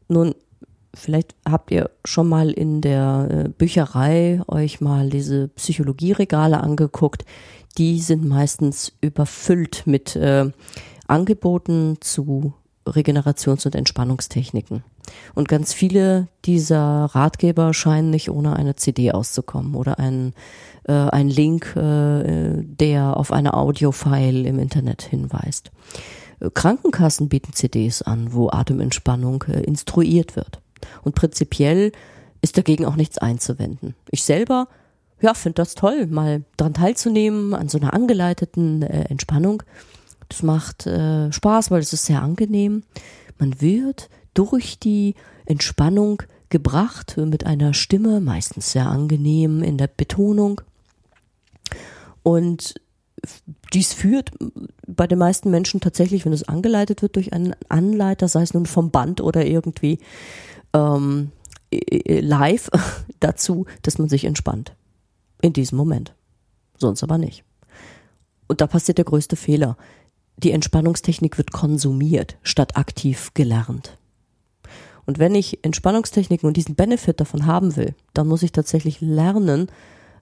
Nun, 0.06 0.34
vielleicht 0.92 1.34
habt 1.48 1.70
ihr 1.70 1.90
schon 2.04 2.28
mal 2.28 2.50
in 2.50 2.82
der 2.82 3.28
äh, 3.30 3.48
Bücherei 3.48 4.42
euch 4.48 4.82
mal 4.82 5.08
diese 5.08 5.48
Psychologieregale 5.48 6.60
angeguckt. 6.60 7.24
Die 7.78 8.00
sind 8.00 8.26
meistens 8.26 8.92
überfüllt 9.00 9.86
mit 9.86 10.14
äh, 10.16 10.50
Angeboten 11.06 11.96
zu 12.00 12.52
Regenerations- 12.86 13.66
und 13.66 13.74
Entspannungstechniken. 13.74 14.84
Und 15.34 15.48
ganz 15.48 15.72
viele 15.72 16.28
dieser 16.44 17.06
Ratgeber 17.06 17.74
scheinen 17.74 18.10
nicht 18.10 18.30
ohne 18.30 18.56
eine 18.56 18.76
CD 18.76 19.12
auszukommen 19.12 19.74
oder 19.74 19.98
ein, 19.98 20.34
äh, 20.84 20.92
ein 20.92 21.28
Link, 21.28 21.74
äh, 21.76 22.62
der 22.62 23.16
auf 23.16 23.32
eine 23.32 23.54
Audiofile 23.54 24.48
im 24.48 24.58
Internet 24.58 25.02
hinweist. 25.02 25.70
Äh, 26.40 26.50
Krankenkassen 26.52 27.28
bieten 27.28 27.52
CDs 27.52 28.02
an, 28.02 28.32
wo 28.32 28.50
Atementspannung 28.50 29.44
äh, 29.48 29.60
instruiert 29.60 30.36
wird. 30.36 30.60
Und 31.02 31.14
prinzipiell 31.14 31.92
ist 32.42 32.58
dagegen 32.58 32.84
auch 32.84 32.96
nichts 32.96 33.18
einzuwenden. 33.18 33.94
Ich 34.10 34.24
selber, 34.24 34.68
ja, 35.20 35.32
finde 35.34 35.54
das 35.54 35.74
toll, 35.74 36.06
mal 36.06 36.44
dran 36.56 36.74
teilzunehmen 36.74 37.54
an 37.54 37.68
so 37.68 37.78
einer 37.78 37.94
angeleiteten 37.94 38.82
äh, 38.82 39.04
Entspannung. 39.08 39.62
Das 40.34 40.42
macht 40.42 40.84
äh, 40.88 41.30
Spaß, 41.30 41.70
weil 41.70 41.78
es 41.78 41.92
ist 41.92 42.06
sehr 42.06 42.20
angenehm. 42.20 42.82
Man 43.38 43.60
wird 43.60 44.10
durch 44.34 44.80
die 44.80 45.14
Entspannung 45.46 46.24
gebracht 46.48 47.16
mit 47.16 47.46
einer 47.46 47.72
Stimme, 47.72 48.20
meistens 48.20 48.72
sehr 48.72 48.86
angenehm 48.86 49.62
in 49.62 49.78
der 49.78 49.86
Betonung. 49.86 50.60
Und 52.24 52.74
dies 53.72 53.92
führt 53.92 54.32
bei 54.88 55.06
den 55.06 55.20
meisten 55.20 55.52
Menschen 55.52 55.80
tatsächlich, 55.80 56.24
wenn 56.24 56.32
es 56.32 56.48
angeleitet 56.48 57.00
wird 57.00 57.14
durch 57.14 57.32
einen 57.32 57.54
Anleiter, 57.68 58.26
sei 58.26 58.42
es 58.42 58.54
nun 58.54 58.66
vom 58.66 58.90
Band 58.90 59.20
oder 59.20 59.46
irgendwie 59.46 60.00
ähm, 60.72 61.30
live, 61.70 62.70
dazu, 63.20 63.66
dass 63.82 63.98
man 63.98 64.08
sich 64.08 64.24
entspannt. 64.24 64.74
In 65.42 65.52
diesem 65.52 65.78
Moment. 65.78 66.12
Sonst 66.76 67.04
aber 67.04 67.18
nicht. 67.18 67.44
Und 68.48 68.60
da 68.60 68.66
passiert 68.66 68.98
der 68.98 69.04
größte 69.04 69.36
Fehler. 69.36 69.76
Die 70.36 70.50
Entspannungstechnik 70.50 71.38
wird 71.38 71.52
konsumiert, 71.52 72.36
statt 72.42 72.76
aktiv 72.76 73.30
gelernt. 73.34 73.96
Und 75.06 75.18
wenn 75.18 75.34
ich 75.34 75.62
Entspannungstechniken 75.64 76.46
und 76.46 76.56
diesen 76.56 76.74
Benefit 76.74 77.20
davon 77.20 77.46
haben 77.46 77.76
will, 77.76 77.94
dann 78.14 78.26
muss 78.26 78.42
ich 78.42 78.52
tatsächlich 78.52 79.00
lernen, 79.00 79.68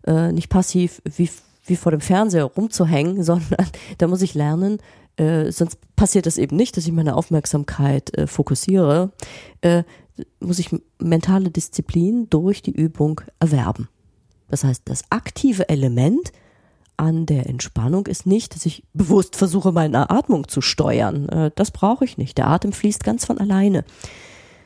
äh, 0.06 0.32
nicht 0.32 0.48
passiv 0.48 1.00
wie 1.04 1.30
wie 1.64 1.76
vor 1.76 1.92
dem 1.92 2.00
Fernseher 2.00 2.44
rumzuhängen, 2.44 3.22
sondern 3.22 3.66
da 3.98 4.06
muss 4.08 4.22
ich 4.22 4.34
lernen, 4.34 4.78
äh, 5.16 5.50
sonst 5.52 5.78
passiert 5.96 6.26
es 6.26 6.38
eben 6.38 6.56
nicht, 6.56 6.76
dass 6.76 6.86
ich 6.86 6.92
meine 6.92 7.16
Aufmerksamkeit 7.16 8.16
äh, 8.16 8.26
fokussiere, 8.26 9.12
äh, 9.60 9.84
muss 10.40 10.58
ich 10.58 10.70
mentale 10.98 11.50
Disziplin 11.50 12.28
durch 12.30 12.62
die 12.62 12.72
Übung 12.72 13.20
erwerben. 13.38 13.88
Das 14.48 14.64
heißt, 14.64 14.82
das 14.84 15.04
aktive 15.10 15.68
Element 15.68 16.32
an 17.02 17.26
der 17.26 17.48
Entspannung 17.48 18.06
ist 18.06 18.26
nicht, 18.26 18.54
dass 18.54 18.64
ich 18.64 18.84
bewusst 18.94 19.34
versuche, 19.34 19.72
meine 19.72 20.08
Atmung 20.10 20.46
zu 20.46 20.60
steuern. 20.60 21.28
Äh, 21.28 21.50
das 21.54 21.72
brauche 21.72 22.04
ich 22.04 22.16
nicht. 22.16 22.38
Der 22.38 22.46
Atem 22.46 22.72
fließt 22.72 23.02
ganz 23.02 23.24
von 23.24 23.38
alleine. 23.38 23.84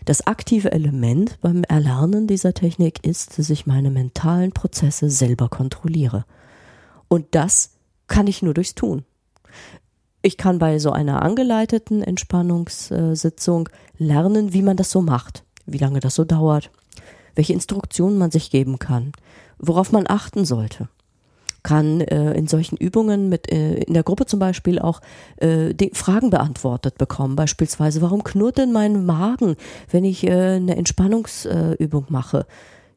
Das 0.04 0.26
aktive 0.26 0.70
Element 0.70 1.38
beim 1.40 1.64
Erlernen 1.64 2.26
dieser 2.26 2.52
Technik 2.52 3.04
ist, 3.04 3.38
dass 3.38 3.50
ich 3.50 3.66
meine 3.66 3.90
mentalen 3.90 4.52
Prozesse 4.52 5.08
selber 5.10 5.48
kontrolliere. 5.48 6.26
Und 7.08 7.34
das 7.34 7.72
kann 8.06 8.26
ich 8.26 8.42
nur 8.42 8.54
durchs 8.54 8.74
Tun. 8.74 9.04
Ich 10.20 10.36
kann 10.36 10.58
bei 10.58 10.78
so 10.78 10.92
einer 10.92 11.22
angeleiteten 11.22 12.02
Entspannungssitzung 12.02 13.68
lernen, 13.96 14.52
wie 14.52 14.62
man 14.62 14.76
das 14.76 14.90
so 14.90 15.00
macht, 15.00 15.44
wie 15.64 15.78
lange 15.78 16.00
das 16.00 16.14
so 16.14 16.24
dauert, 16.24 16.70
welche 17.34 17.54
Instruktionen 17.54 18.18
man 18.18 18.30
sich 18.30 18.50
geben 18.50 18.78
kann, 18.78 19.12
worauf 19.58 19.90
man 19.90 20.06
achten 20.06 20.44
sollte. 20.44 20.88
Kann 21.66 22.00
äh, 22.00 22.32
in 22.34 22.46
solchen 22.46 22.76
Übungen 22.76 23.28
mit 23.28 23.50
äh, 23.50 23.74
in 23.80 23.94
der 23.94 24.04
Gruppe 24.04 24.26
zum 24.26 24.38
Beispiel 24.38 24.78
auch 24.78 25.00
äh, 25.38 25.74
die 25.74 25.90
Fragen 25.94 26.30
beantwortet 26.30 26.96
bekommen. 26.96 27.34
Beispielsweise, 27.34 28.02
warum 28.02 28.22
knurrt 28.22 28.58
denn 28.58 28.70
mein 28.70 29.04
Magen, 29.04 29.56
wenn 29.90 30.04
ich 30.04 30.24
äh, 30.24 30.54
eine 30.54 30.76
Entspannungsübung 30.76 32.06
mache? 32.08 32.46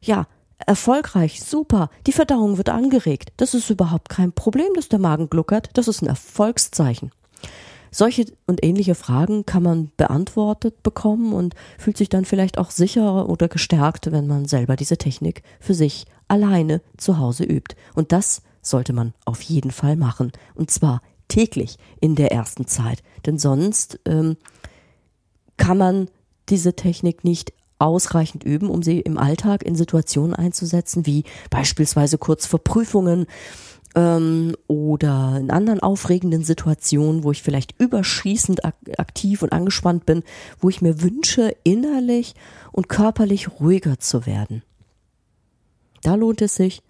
Ja, 0.00 0.28
erfolgreich, 0.64 1.42
super, 1.42 1.90
die 2.06 2.12
Verdauung 2.12 2.58
wird 2.58 2.68
angeregt. 2.68 3.32
Das 3.38 3.54
ist 3.54 3.70
überhaupt 3.70 4.08
kein 4.08 4.30
Problem, 4.30 4.72
dass 4.76 4.88
der 4.88 5.00
Magen 5.00 5.28
gluckert. 5.30 5.70
Das 5.74 5.88
ist 5.88 6.00
ein 6.00 6.06
Erfolgszeichen. 6.06 7.10
Solche 7.90 8.26
und 8.46 8.64
ähnliche 8.64 8.94
Fragen 8.94 9.46
kann 9.46 9.64
man 9.64 9.90
beantwortet 9.96 10.84
bekommen 10.84 11.32
und 11.32 11.56
fühlt 11.76 11.96
sich 11.96 12.08
dann 12.08 12.24
vielleicht 12.24 12.56
auch 12.56 12.70
sicherer 12.70 13.28
oder 13.28 13.48
gestärkt, 13.48 14.12
wenn 14.12 14.28
man 14.28 14.44
selber 14.44 14.76
diese 14.76 14.96
Technik 14.96 15.42
für 15.58 15.74
sich 15.74 16.06
alleine 16.28 16.82
zu 16.98 17.18
Hause 17.18 17.42
übt. 17.42 17.74
Und 17.96 18.12
das 18.12 18.42
sollte 18.62 18.92
man 18.92 19.14
auf 19.24 19.40
jeden 19.42 19.70
Fall 19.70 19.96
machen. 19.96 20.32
Und 20.54 20.70
zwar 20.70 21.02
täglich 21.28 21.76
in 22.00 22.14
der 22.16 22.32
ersten 22.32 22.66
Zeit. 22.66 23.02
Denn 23.26 23.38
sonst 23.38 24.00
ähm, 24.04 24.36
kann 25.56 25.78
man 25.78 26.08
diese 26.48 26.74
Technik 26.74 27.24
nicht 27.24 27.52
ausreichend 27.78 28.44
üben, 28.44 28.68
um 28.68 28.82
sie 28.82 29.00
im 29.00 29.16
Alltag 29.16 29.62
in 29.62 29.74
Situationen 29.74 30.34
einzusetzen, 30.34 31.06
wie 31.06 31.24
beispielsweise 31.48 32.18
kurz 32.18 32.44
vor 32.44 32.62
Prüfungen 32.62 33.26
ähm, 33.94 34.54
oder 34.66 35.38
in 35.40 35.50
anderen 35.50 35.80
aufregenden 35.80 36.44
Situationen, 36.44 37.24
wo 37.24 37.32
ich 37.32 37.42
vielleicht 37.42 37.80
überschießend 37.80 38.64
ak 38.64 38.74
aktiv 38.98 39.42
und 39.42 39.52
angespannt 39.52 40.04
bin, 40.06 40.22
wo 40.58 40.68
ich 40.68 40.82
mir 40.82 41.00
wünsche, 41.00 41.56
innerlich 41.64 42.34
und 42.72 42.88
körperlich 42.88 43.60
ruhiger 43.60 43.98
zu 43.98 44.26
werden. 44.26 44.62
Da 46.02 46.14
lohnt 46.14 46.42
es 46.42 46.54
sich, 46.54 46.82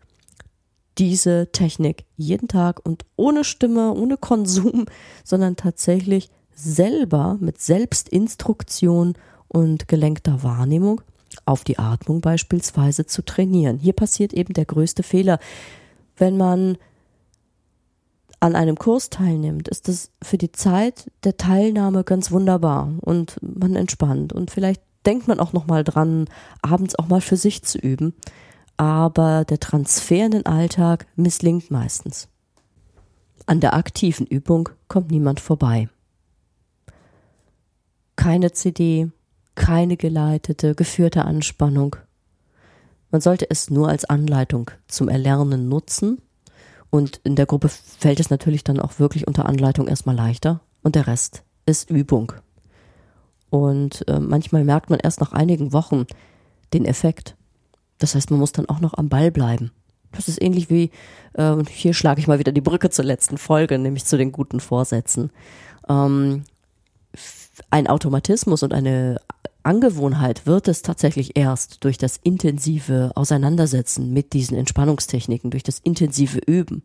diese 1.00 1.50
Technik 1.50 2.04
jeden 2.16 2.46
Tag 2.46 2.84
und 2.84 3.06
ohne 3.16 3.42
Stimme, 3.42 3.94
ohne 3.94 4.18
Konsum, 4.18 4.84
sondern 5.24 5.56
tatsächlich 5.56 6.28
selber 6.54 7.38
mit 7.40 7.60
Selbstinstruktion 7.60 9.14
und 9.48 9.88
gelenkter 9.88 10.42
Wahrnehmung 10.42 11.00
auf 11.46 11.64
die 11.64 11.78
Atmung 11.78 12.20
beispielsweise 12.20 13.06
zu 13.06 13.24
trainieren. 13.24 13.78
Hier 13.78 13.94
passiert 13.94 14.34
eben 14.34 14.52
der 14.52 14.66
größte 14.66 15.02
Fehler. 15.02 15.38
Wenn 16.16 16.36
man 16.36 16.76
an 18.40 18.54
einem 18.54 18.76
Kurs 18.76 19.08
teilnimmt, 19.08 19.68
ist 19.68 19.88
das 19.88 20.10
für 20.22 20.36
die 20.38 20.52
Zeit 20.52 21.10
der 21.24 21.38
Teilnahme 21.38 22.04
ganz 22.04 22.30
wunderbar 22.30 22.92
und 23.00 23.36
man 23.40 23.74
entspannt 23.74 24.32
und 24.34 24.50
vielleicht 24.50 24.82
denkt 25.06 25.28
man 25.28 25.40
auch 25.40 25.54
noch 25.54 25.66
mal 25.66 25.82
dran, 25.82 26.26
abends 26.60 26.94
auch 26.98 27.08
mal 27.08 27.22
für 27.22 27.36
sich 27.36 27.62
zu 27.62 27.78
üben, 27.78 28.14
aber 28.80 29.44
der 29.44 29.60
Transfer 29.60 30.24
in 30.24 30.30
den 30.30 30.46
Alltag 30.46 31.06
misslingt 31.14 31.70
meistens. 31.70 32.28
An 33.44 33.60
der 33.60 33.74
aktiven 33.74 34.24
Übung 34.26 34.70
kommt 34.88 35.10
niemand 35.10 35.38
vorbei. 35.38 35.90
Keine 38.16 38.52
CD, 38.52 39.10
keine 39.54 39.98
geleitete, 39.98 40.74
geführte 40.74 41.26
Anspannung. 41.26 41.96
Man 43.10 43.20
sollte 43.20 43.50
es 43.50 43.68
nur 43.68 43.90
als 43.90 44.06
Anleitung 44.06 44.70
zum 44.88 45.10
Erlernen 45.10 45.68
nutzen 45.68 46.22
Und 46.88 47.20
in 47.22 47.36
der 47.36 47.44
Gruppe 47.44 47.68
fällt 47.68 48.18
es 48.18 48.30
natürlich 48.30 48.64
dann 48.64 48.80
auch 48.80 48.98
wirklich 48.98 49.26
unter 49.26 49.44
Anleitung 49.44 49.88
erstmal 49.88 50.16
leichter 50.16 50.62
und 50.82 50.94
der 50.94 51.06
Rest 51.06 51.44
ist 51.66 51.90
Übung. 51.90 52.32
Und 53.50 54.08
äh, 54.08 54.20
manchmal 54.20 54.64
merkt 54.64 54.88
man 54.88 55.00
erst 55.00 55.20
nach 55.20 55.32
einigen 55.32 55.74
Wochen 55.74 56.06
den 56.72 56.86
Effekt. 56.86 57.36
Das 58.00 58.16
heißt, 58.16 58.30
man 58.30 58.40
muss 58.40 58.52
dann 58.52 58.68
auch 58.68 58.80
noch 58.80 58.94
am 58.94 59.08
Ball 59.08 59.30
bleiben. 59.30 59.70
Das 60.12 60.26
ist 60.26 60.42
ähnlich 60.42 60.70
wie, 60.70 60.90
äh, 61.34 61.56
hier 61.68 61.94
schlage 61.94 62.20
ich 62.20 62.26
mal 62.26 62.40
wieder 62.40 62.52
die 62.52 62.60
Brücke 62.60 62.90
zur 62.90 63.04
letzten 63.04 63.38
Folge, 63.38 63.78
nämlich 63.78 64.04
zu 64.04 64.18
den 64.18 64.32
guten 64.32 64.58
Vorsätzen. 64.58 65.30
Ähm, 65.88 66.42
ein 67.70 67.86
Automatismus 67.86 68.62
und 68.62 68.72
eine 68.72 69.20
Angewohnheit 69.62 70.46
wird 70.46 70.68
es 70.68 70.82
tatsächlich 70.82 71.36
erst 71.36 71.84
durch 71.84 71.98
das 71.98 72.18
intensive 72.22 73.12
Auseinandersetzen 73.14 74.12
mit 74.12 74.32
diesen 74.32 74.56
Entspannungstechniken, 74.56 75.50
durch 75.50 75.62
das 75.62 75.78
intensive 75.80 76.38
Üben. 76.38 76.82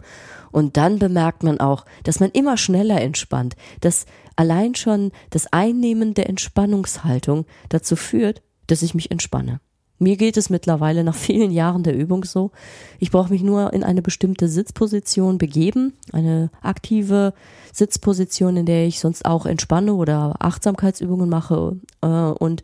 Und 0.52 0.76
dann 0.76 1.00
bemerkt 1.00 1.44
man 1.44 1.60
auch, 1.60 1.86
dass 2.04 2.20
man 2.20 2.32
immer 2.32 2.58
schneller 2.58 3.00
entspannt, 3.02 3.56
dass 3.80 4.06
allein 4.36 4.76
schon 4.76 5.12
das 5.30 5.52
Einnehmen 5.54 6.14
der 6.14 6.28
Entspannungshaltung 6.30 7.46
dazu 7.70 7.96
führt, 7.96 8.42
dass 8.68 8.82
ich 8.82 8.94
mich 8.94 9.10
entspanne. 9.10 9.62
Mir 10.06 10.18
geht 10.18 10.38
es 10.38 10.52
mittlerweile 10.52 11.04
nach 11.04 11.16
vielen 11.16 11.50
Jahren 11.50 11.82
der 11.82 11.96
Übung 11.96 12.26
so. 12.26 12.52
Ich 13.00 13.10
brauche 13.10 13.34
mich 13.34 13.42
nur 13.42 13.74
in 13.74 13.84
eine 13.84 14.04
bestimmte 14.04 14.48
Sitzposition 14.48 15.40
begeben, 15.40 15.94
eine 16.14 16.52
aktive 16.62 17.34
Sitzposition, 17.74 18.56
in 18.56 18.68
der 18.68 18.86
ich 18.86 19.00
sonst 19.00 19.26
auch 19.26 19.48
entspanne 19.48 19.96
oder 19.96 20.36
Achtsamkeitsübungen 20.38 21.28
mache 21.28 21.78
äh, 22.02 22.08
und 22.08 22.62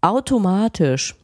automatisch 0.00 1.16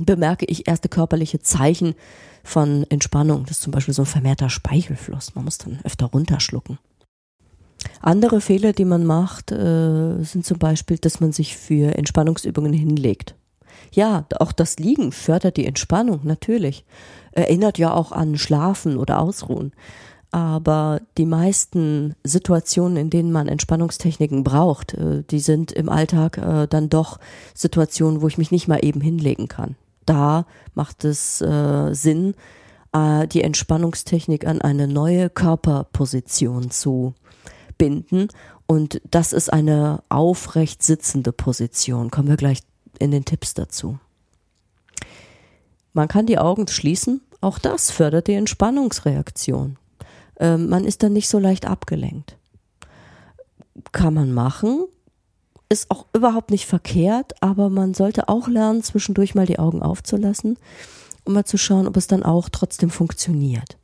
bemerke 0.00 0.46
ich 0.46 0.68
erste 0.68 0.88
körperliche 0.88 1.40
Zeichen 1.40 1.96
von 2.44 2.86
Entspannung. 2.88 3.46
Das 3.46 3.56
ist 3.56 3.62
zum 3.62 3.72
Beispiel 3.72 3.94
so 3.94 4.02
ein 4.02 4.06
vermehrter 4.06 4.48
Speichelfluss. 4.48 5.34
Man 5.34 5.44
muss 5.44 5.58
dann 5.58 5.80
öfter 5.82 6.06
runterschlucken. 6.06 6.78
Andere 8.00 8.40
Fehler, 8.40 8.72
die 8.72 8.84
man 8.84 9.04
macht, 9.04 9.50
äh, 9.50 10.22
sind 10.22 10.46
zum 10.46 10.60
Beispiel, 10.60 10.98
dass 10.98 11.18
man 11.18 11.32
sich 11.32 11.56
für 11.56 11.98
Entspannungsübungen 11.98 12.72
hinlegt. 12.72 13.34
Ja, 13.92 14.26
auch 14.38 14.52
das 14.52 14.78
Liegen 14.78 15.12
fördert 15.12 15.56
die 15.56 15.66
Entspannung, 15.66 16.20
natürlich. 16.24 16.84
Erinnert 17.32 17.78
ja 17.78 17.92
auch 17.92 18.12
an 18.12 18.36
Schlafen 18.36 18.96
oder 18.96 19.20
Ausruhen. 19.20 19.72
Aber 20.30 21.00
die 21.16 21.24
meisten 21.24 22.14
Situationen, 22.22 22.98
in 22.98 23.10
denen 23.10 23.32
man 23.32 23.48
Entspannungstechniken 23.48 24.44
braucht, 24.44 24.94
äh, 24.94 25.22
die 25.30 25.40
sind 25.40 25.72
im 25.72 25.88
Alltag 25.88 26.36
äh, 26.36 26.66
dann 26.68 26.90
doch 26.90 27.18
Situationen, 27.54 28.20
wo 28.20 28.28
ich 28.28 28.36
mich 28.36 28.50
nicht 28.50 28.68
mal 28.68 28.84
eben 28.84 29.00
hinlegen 29.00 29.48
kann. 29.48 29.76
Da 30.04 30.46
macht 30.74 31.04
es 31.04 31.40
äh, 31.40 31.94
Sinn, 31.94 32.34
die 32.96 33.42
Entspannungstechnik 33.42 34.46
an 34.46 34.62
eine 34.62 34.88
neue 34.88 35.28
Körperposition 35.28 36.70
zu 36.70 37.12
binden. 37.76 38.28
Und 38.66 39.02
das 39.10 39.34
ist 39.34 39.52
eine 39.52 40.02
aufrecht 40.08 40.82
sitzende 40.82 41.30
Position. 41.32 42.10
Kommen 42.10 42.28
wir 42.28 42.38
gleich 42.38 42.60
in 42.98 43.10
den 43.10 43.24
Tipps 43.24 43.54
dazu. 43.54 43.98
Man 45.92 46.08
kann 46.08 46.26
die 46.26 46.38
Augen 46.38 46.66
schließen, 46.68 47.20
auch 47.40 47.58
das 47.58 47.90
fördert 47.90 48.26
die 48.26 48.34
Entspannungsreaktion. 48.34 49.78
Ähm, 50.38 50.68
man 50.68 50.84
ist 50.84 51.02
dann 51.02 51.12
nicht 51.12 51.28
so 51.28 51.38
leicht 51.38 51.66
abgelenkt. 51.66 52.36
Kann 53.92 54.14
man 54.14 54.32
machen, 54.32 54.84
ist 55.68 55.90
auch 55.90 56.06
überhaupt 56.12 56.50
nicht 56.50 56.66
verkehrt, 56.66 57.34
aber 57.42 57.68
man 57.68 57.94
sollte 57.94 58.28
auch 58.28 58.48
lernen, 58.48 58.82
zwischendurch 58.82 59.34
mal 59.34 59.46
die 59.46 59.58
Augen 59.58 59.82
aufzulassen, 59.82 60.58
um 61.24 61.34
mal 61.34 61.44
zu 61.44 61.58
schauen, 61.58 61.86
ob 61.86 61.96
es 61.96 62.06
dann 62.06 62.22
auch 62.22 62.48
trotzdem 62.48 62.90
funktioniert. 62.90 63.76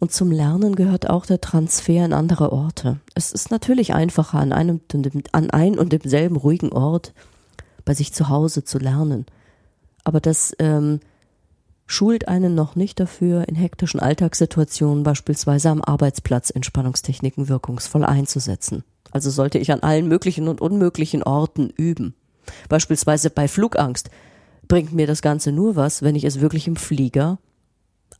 Und 0.00 0.12
zum 0.12 0.32
Lernen 0.32 0.76
gehört 0.76 1.10
auch 1.10 1.26
der 1.26 1.42
Transfer 1.42 2.04
in 2.06 2.14
andere 2.14 2.52
Orte. 2.52 2.98
Es 3.14 3.32
ist 3.32 3.50
natürlich 3.50 3.92
einfacher, 3.92 4.38
an 4.38 4.52
einem, 4.52 4.80
an 5.32 5.50
ein 5.50 5.78
und 5.78 5.92
demselben 5.92 6.36
ruhigen 6.36 6.72
Ort 6.72 7.12
bei 7.84 7.92
sich 7.92 8.14
zu 8.14 8.30
Hause 8.30 8.64
zu 8.64 8.78
lernen. 8.78 9.26
Aber 10.02 10.20
das 10.20 10.56
ähm, 10.58 11.00
schult 11.86 12.28
einen 12.28 12.54
noch 12.54 12.76
nicht 12.76 12.98
dafür, 12.98 13.46
in 13.46 13.54
hektischen 13.54 14.00
Alltagssituationen, 14.00 15.04
beispielsweise 15.04 15.68
am 15.68 15.82
Arbeitsplatz, 15.82 16.48
Entspannungstechniken 16.48 17.48
wirkungsvoll 17.50 18.04
einzusetzen. 18.04 18.84
Also 19.10 19.28
sollte 19.28 19.58
ich 19.58 19.70
an 19.70 19.80
allen 19.80 20.08
möglichen 20.08 20.48
und 20.48 20.62
unmöglichen 20.62 21.22
Orten 21.22 21.68
üben. 21.68 22.14
Beispielsweise 22.70 23.28
bei 23.28 23.48
Flugangst 23.48 24.08
bringt 24.66 24.94
mir 24.94 25.06
das 25.06 25.20
Ganze 25.20 25.52
nur 25.52 25.76
was, 25.76 26.00
wenn 26.00 26.14
ich 26.14 26.24
es 26.24 26.40
wirklich 26.40 26.66
im 26.66 26.76
Flieger 26.76 27.38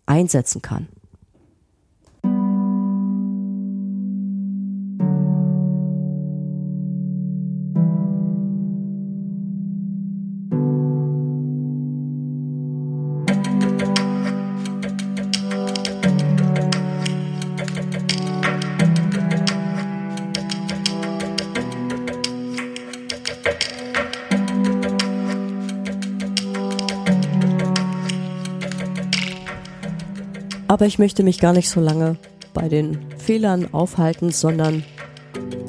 einsetzen 0.04 0.60
kann. 0.60 0.88
Aber 30.70 30.86
ich 30.86 31.00
möchte 31.00 31.24
mich 31.24 31.40
gar 31.40 31.52
nicht 31.52 31.68
so 31.68 31.80
lange 31.80 32.16
bei 32.54 32.68
den 32.68 32.96
Fehlern 33.18 33.74
aufhalten, 33.74 34.30
sondern 34.30 34.84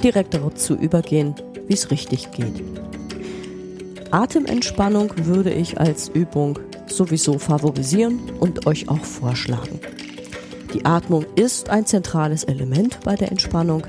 direkt 0.03 0.35
dazu 0.35 0.75
übergehen, 0.75 1.33
wie 1.67 1.73
es 1.73 1.89
richtig 1.89 2.29
geht. 2.29 2.61
Atementspannung 4.11 5.11
würde 5.25 5.51
ich 5.51 5.79
als 5.79 6.07
Übung 6.09 6.59
sowieso 6.85 7.39
favorisieren 7.39 8.19
und 8.39 8.67
euch 8.67 8.89
auch 8.89 9.03
vorschlagen. 9.03 9.79
Die 10.75 10.85
Atmung 10.85 11.25
ist 11.33 11.71
ein 11.71 11.87
zentrales 11.87 12.43
Element 12.43 12.99
bei 13.03 13.15
der 13.15 13.31
Entspannung 13.31 13.87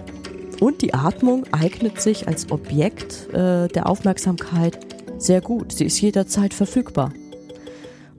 und 0.61 0.81
die 0.81 0.95
Atmung 0.95 1.45
eignet 1.53 2.01
sich 2.01 2.27
als 2.27 2.51
Objekt 2.51 3.29
äh, 3.35 3.69
der 3.69 3.87
Aufmerksamkeit 3.87 4.79
sehr 5.19 5.43
gut. 5.43 5.73
Sie 5.73 5.85
ist 5.85 6.01
jederzeit 6.01 6.55
verfügbar. 6.55 7.13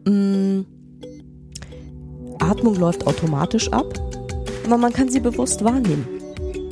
Mm, 0.05 0.61
Atmung 2.53 2.75
läuft 2.75 3.07
automatisch 3.07 3.71
ab, 3.73 3.87
aber 4.65 4.77
man 4.77 4.93
kann 4.93 5.09
sie 5.09 5.19
bewusst 5.19 5.63
wahrnehmen. 5.63 6.07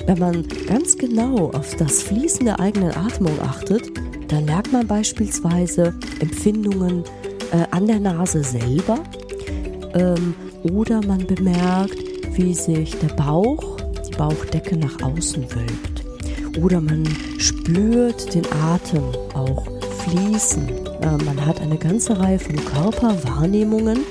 Wenn 0.05 0.19
man 0.19 0.47
ganz 0.67 0.95
genau 0.95 1.49
auf 1.51 1.75
das 1.75 2.03
Fließen 2.03 2.45
der 2.45 2.59
eigenen 2.59 2.91
Atmung 2.95 3.33
achtet, 3.41 3.89
dann 4.27 4.45
merkt 4.45 4.71
man 4.71 4.85
beispielsweise 4.85 5.95
Empfindungen 6.19 7.03
äh, 7.51 7.65
an 7.71 7.87
der 7.87 7.99
Nase 7.99 8.43
selber 8.43 8.99
ähm, 9.95 10.35
oder 10.61 11.01
man 11.03 11.25
bemerkt, 11.25 11.97
wie 12.33 12.53
sich 12.53 12.95
der 12.99 13.15
Bauch, 13.15 13.77
die 14.07 14.15
Bauchdecke 14.15 14.77
nach 14.77 15.01
außen 15.01 15.43
wölbt. 15.55 16.61
Oder 16.63 16.79
man 16.79 17.07
spürt 17.39 18.35
den 18.35 18.45
Atem 18.53 19.03
auch 19.33 19.65
fließen. 20.03 20.69
Äh, 21.01 21.23
man 21.25 21.43
hat 21.43 21.59
eine 21.59 21.77
ganze 21.77 22.19
Reihe 22.19 22.37
von 22.37 22.55
Körperwahrnehmungen, 22.65 24.01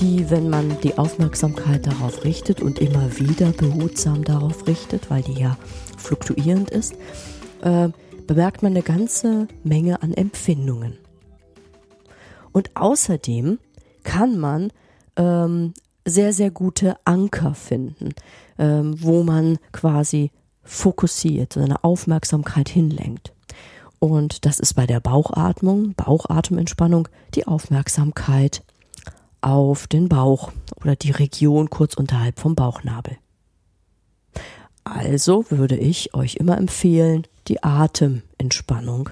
die, 0.00 0.30
wenn 0.30 0.48
man 0.48 0.80
die 0.80 0.96
Aufmerksamkeit 0.98 1.86
darauf 1.86 2.24
richtet 2.24 2.62
und 2.62 2.78
immer 2.78 3.18
wieder 3.18 3.52
behutsam 3.52 4.24
darauf 4.24 4.66
richtet, 4.66 5.10
weil 5.10 5.22
die 5.22 5.38
ja 5.38 5.56
fluktuierend 5.98 6.70
ist, 6.70 6.94
äh, 7.62 7.90
bemerkt 8.26 8.62
man 8.62 8.72
eine 8.72 8.82
ganze 8.82 9.48
Menge 9.62 10.02
an 10.02 10.14
Empfindungen. 10.14 10.98
Und 12.52 12.70
außerdem 12.76 13.58
kann 14.02 14.38
man 14.38 14.72
ähm, 15.16 15.74
sehr, 16.06 16.32
sehr 16.32 16.50
gute 16.50 16.96
Anker 17.04 17.54
finden, 17.54 18.14
ähm, 18.58 18.94
wo 18.98 19.22
man 19.22 19.58
quasi 19.72 20.30
fokussiert, 20.62 21.52
seine 21.54 21.84
Aufmerksamkeit 21.84 22.68
hinlenkt. 22.68 23.32
Und 23.98 24.46
das 24.46 24.60
ist 24.60 24.74
bei 24.74 24.86
der 24.86 25.00
Bauchatmung, 25.00 25.94
Bauchatementspannung, 25.94 27.08
die 27.34 27.46
Aufmerksamkeit 27.46 28.62
auf 29.40 29.86
den 29.86 30.08
Bauch 30.08 30.52
oder 30.80 30.96
die 30.96 31.10
Region 31.10 31.70
kurz 31.70 31.94
unterhalb 31.94 32.38
vom 32.38 32.54
Bauchnabel. 32.54 33.16
Also 34.84 35.44
würde 35.50 35.76
ich 35.76 36.14
euch 36.14 36.36
immer 36.36 36.58
empfehlen, 36.58 37.26
die 37.48 37.62
Atementspannung 37.62 39.10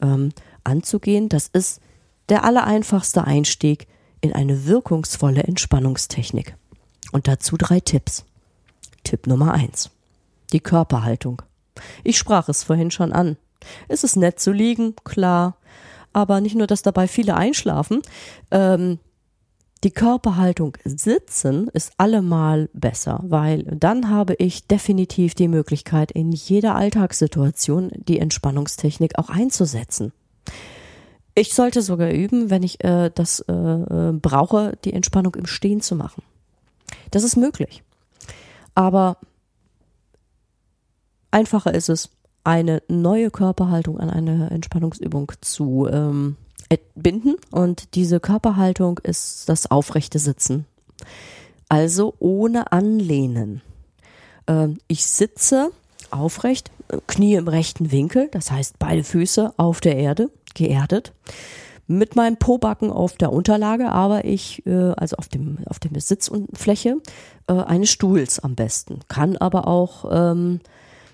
ähm, 0.00 0.30
anzugehen. 0.64 1.28
Das 1.28 1.48
ist 1.48 1.80
der 2.28 2.44
allereinfachste 2.44 3.24
Einstieg 3.24 3.86
in 4.20 4.32
eine 4.32 4.66
wirkungsvolle 4.66 5.42
Entspannungstechnik. 5.42 6.56
Und 7.12 7.28
dazu 7.28 7.56
drei 7.56 7.80
Tipps. 7.80 8.24
Tipp 9.04 9.26
Nummer 9.26 9.52
eins: 9.52 9.90
Die 10.52 10.60
Körperhaltung. 10.60 11.42
Ich 12.04 12.18
sprach 12.18 12.48
es 12.48 12.62
vorhin 12.62 12.90
schon 12.90 13.12
an. 13.12 13.36
Es 13.88 14.04
ist 14.04 14.16
nett 14.16 14.40
zu 14.40 14.52
liegen, 14.52 14.94
klar, 15.04 15.56
aber 16.12 16.40
nicht 16.40 16.56
nur, 16.56 16.66
dass 16.66 16.82
dabei 16.82 17.08
viele 17.08 17.36
einschlafen. 17.36 18.02
Ähm, 18.50 18.98
die 19.82 19.90
Körperhaltung 19.90 20.76
sitzen 20.84 21.68
ist 21.68 21.92
allemal 21.96 22.68
besser, 22.74 23.20
weil 23.22 23.62
dann 23.62 24.10
habe 24.10 24.34
ich 24.34 24.66
definitiv 24.66 25.34
die 25.34 25.48
Möglichkeit, 25.48 26.10
in 26.12 26.32
jeder 26.32 26.74
Alltagssituation 26.74 27.90
die 27.94 28.18
Entspannungstechnik 28.18 29.18
auch 29.18 29.30
einzusetzen. 29.30 30.12
Ich 31.34 31.54
sollte 31.54 31.80
sogar 31.80 32.10
üben, 32.10 32.50
wenn 32.50 32.62
ich 32.62 32.84
äh, 32.84 33.10
das 33.14 33.40
äh, 33.40 33.52
äh, 33.52 34.12
brauche, 34.12 34.76
die 34.84 34.92
Entspannung 34.92 35.34
im 35.36 35.46
Stehen 35.46 35.80
zu 35.80 35.96
machen. 35.96 36.22
Das 37.10 37.22
ist 37.22 37.36
möglich. 37.36 37.82
Aber 38.74 39.16
einfacher 41.30 41.72
ist 41.72 41.88
es, 41.88 42.10
eine 42.44 42.82
neue 42.88 43.30
Körperhaltung 43.30 43.98
an 44.00 44.10
eine 44.10 44.50
Entspannungsübung 44.50 45.32
zu 45.40 45.88
ähm, 45.90 46.36
binden 46.94 47.36
und 47.50 47.94
diese 47.94 48.20
Körperhaltung 48.20 48.98
ist 49.02 49.48
das 49.48 49.70
aufrechte 49.70 50.18
Sitzen. 50.18 50.66
Also 51.68 52.14
ohne 52.18 52.72
Anlehnen. 52.72 53.62
Ähm, 54.46 54.78
ich 54.88 55.06
sitze 55.06 55.70
aufrecht, 56.10 56.70
Knie 57.06 57.34
im 57.34 57.48
rechten 57.48 57.92
Winkel, 57.92 58.28
das 58.32 58.50
heißt 58.50 58.78
beide 58.78 59.04
Füße 59.04 59.54
auf 59.56 59.80
der 59.80 59.96
Erde, 59.96 60.30
geerdet, 60.54 61.12
mit 61.86 62.16
meinem 62.16 62.36
Pobacken 62.36 62.90
auf 62.90 63.16
der 63.16 63.32
Unterlage, 63.32 63.90
aber 63.90 64.24
ich, 64.24 64.64
äh, 64.66 64.92
also 64.96 65.16
auf 65.16 65.28
dem, 65.28 65.58
auf 65.66 65.78
dem 65.78 65.98
Sitzfläche 65.98 66.96
äh, 67.48 67.52
eines 67.52 67.90
Stuhls 67.90 68.38
am 68.38 68.54
besten. 68.54 69.00
Kann 69.08 69.36
aber 69.36 69.66
auch 69.66 70.04
ähm, 70.10 70.60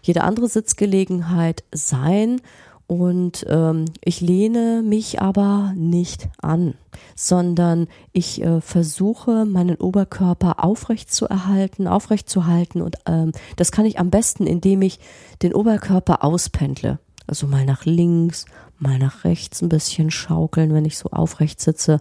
jede 0.02 0.22
andere 0.22 0.48
Sitzgelegenheit 0.48 1.64
sein 1.72 2.40
und 2.86 3.44
ähm, 3.48 3.86
ich 4.04 4.20
lehne 4.20 4.82
mich 4.84 5.20
aber 5.20 5.72
nicht 5.74 6.28
an, 6.40 6.74
sondern 7.16 7.88
ich 8.12 8.42
äh, 8.42 8.60
versuche, 8.60 9.44
meinen 9.44 9.76
Oberkörper 9.76 10.62
aufrecht 10.62 11.12
zu 11.12 11.26
erhalten, 11.26 11.88
aufrecht 11.88 12.30
zu 12.30 12.46
halten. 12.46 12.82
Und 12.82 12.96
ähm, 13.06 13.32
das 13.56 13.72
kann 13.72 13.86
ich 13.86 13.98
am 13.98 14.10
besten, 14.10 14.46
indem 14.46 14.82
ich 14.82 15.00
den 15.42 15.52
Oberkörper 15.52 16.22
auspendle. 16.22 17.00
Also 17.26 17.48
mal 17.48 17.64
nach 17.64 17.84
links, 17.86 18.44
mal 18.78 18.98
nach 18.98 19.24
rechts 19.24 19.62
ein 19.62 19.68
bisschen 19.68 20.12
schaukeln, 20.12 20.72
wenn 20.72 20.84
ich 20.84 20.96
so 20.96 21.10
aufrecht 21.10 21.60
sitze, 21.60 21.98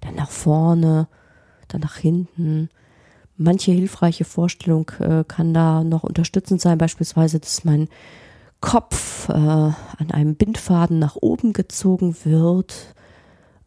dann 0.00 0.14
nach 0.14 0.30
vorne, 0.30 1.08
dann 1.68 1.82
nach 1.82 1.96
hinten. 1.96 2.70
Manche 3.36 3.72
hilfreiche 3.72 4.24
Vorstellung 4.24 4.90
äh, 4.98 5.24
kann 5.28 5.52
da 5.52 5.84
noch 5.84 6.04
unterstützend 6.04 6.62
sein, 6.62 6.78
beispielsweise, 6.78 7.38
dass 7.38 7.64
mein 7.64 7.88
Kopf 8.62 9.28
äh, 9.28 9.32
an 9.32 10.10
einem 10.12 10.36
Bindfaden 10.36 10.98
nach 10.98 11.16
oben 11.20 11.52
gezogen 11.52 12.16
wird, 12.24 12.94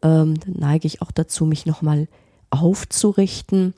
ähm, 0.02 0.34
neige 0.46 0.88
ich 0.88 1.02
auch 1.02 1.12
dazu, 1.12 1.44
mich 1.44 1.66
nochmal 1.66 2.08
aufzurichten 2.50 3.74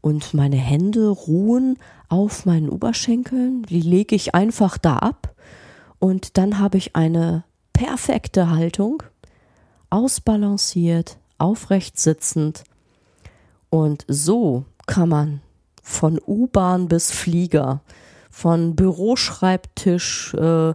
und 0.00 0.34
meine 0.34 0.56
Hände 0.56 1.08
ruhen 1.08 1.78
auf 2.08 2.46
meinen 2.46 2.68
Oberschenkeln. 2.68 3.62
Die 3.64 3.82
lege 3.82 4.16
ich 4.16 4.34
einfach 4.34 4.78
da 4.78 4.96
ab 4.96 5.34
und 6.00 6.36
dann 6.38 6.58
habe 6.58 6.78
ich 6.78 6.96
eine 6.96 7.44
perfekte 7.72 8.50
Haltung, 8.50 9.02
ausbalanciert, 9.90 11.18
aufrecht 11.38 11.98
sitzend 11.98 12.64
und 13.68 14.04
so 14.08 14.64
kann 14.86 15.10
man 15.10 15.42
von 15.82 16.18
U-Bahn 16.26 16.88
bis 16.88 17.12
Flieger 17.12 17.82
von 18.30 18.76
Büroschreibtisch 18.76 20.34
äh, 20.34 20.74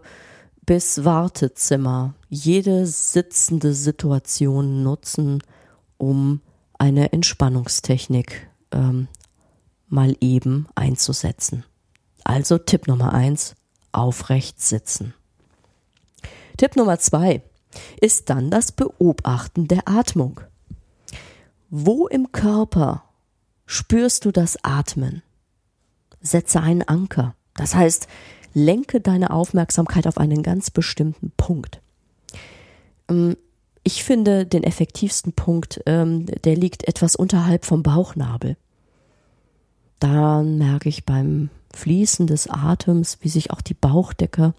bis 0.66 1.04
Wartezimmer 1.04 2.14
jede 2.28 2.86
sitzende 2.86 3.72
Situation 3.72 4.82
nutzen, 4.82 5.42
um 5.96 6.40
eine 6.78 7.12
Entspannungstechnik 7.12 8.48
ähm, 8.72 9.08
mal 9.88 10.16
eben 10.20 10.66
einzusetzen. 10.74 11.64
Also 12.24 12.58
Tipp 12.58 12.88
Nummer 12.88 13.12
eins, 13.12 13.54
aufrecht 13.92 14.60
sitzen. 14.60 15.14
Tipp 16.56 16.76
Nummer 16.76 16.98
zwei 16.98 17.42
ist 18.00 18.30
dann 18.30 18.50
das 18.50 18.72
Beobachten 18.72 19.68
der 19.68 19.88
Atmung. 19.88 20.40
Wo 21.70 22.06
im 22.06 22.32
Körper 22.32 23.04
spürst 23.66 24.24
du 24.24 24.32
das 24.32 24.56
Atmen? 24.62 25.22
Setze 26.20 26.60
einen 26.60 26.82
Anker. 26.82 27.34
Das 27.56 27.74
heißt, 27.74 28.06
lenke 28.54 29.00
deine 29.00 29.30
Aufmerksamkeit 29.30 30.06
auf 30.06 30.18
einen 30.18 30.42
ganz 30.42 30.70
bestimmten 30.70 31.32
Punkt. 31.36 31.80
Ähm, 33.08 33.36
ich 33.82 34.02
finde 34.02 34.46
den 34.46 34.64
effektivsten 34.64 35.32
Punkt, 35.32 35.80
ähm, 35.86 36.26
der 36.26 36.56
liegt 36.56 36.88
etwas 36.88 37.14
unterhalb 37.14 37.64
vom 37.64 37.82
Bauchnabel. 37.82 38.56
Da 40.00 40.42
merke 40.42 40.88
ich 40.88 41.04
beim 41.04 41.50
Fließen 41.72 42.26
des 42.26 42.48
Atems, 42.48 43.18
wie 43.20 43.28
sich 43.28 43.50
auch 43.50 43.60
die 43.60 43.74
Bauchdecke 43.74 44.54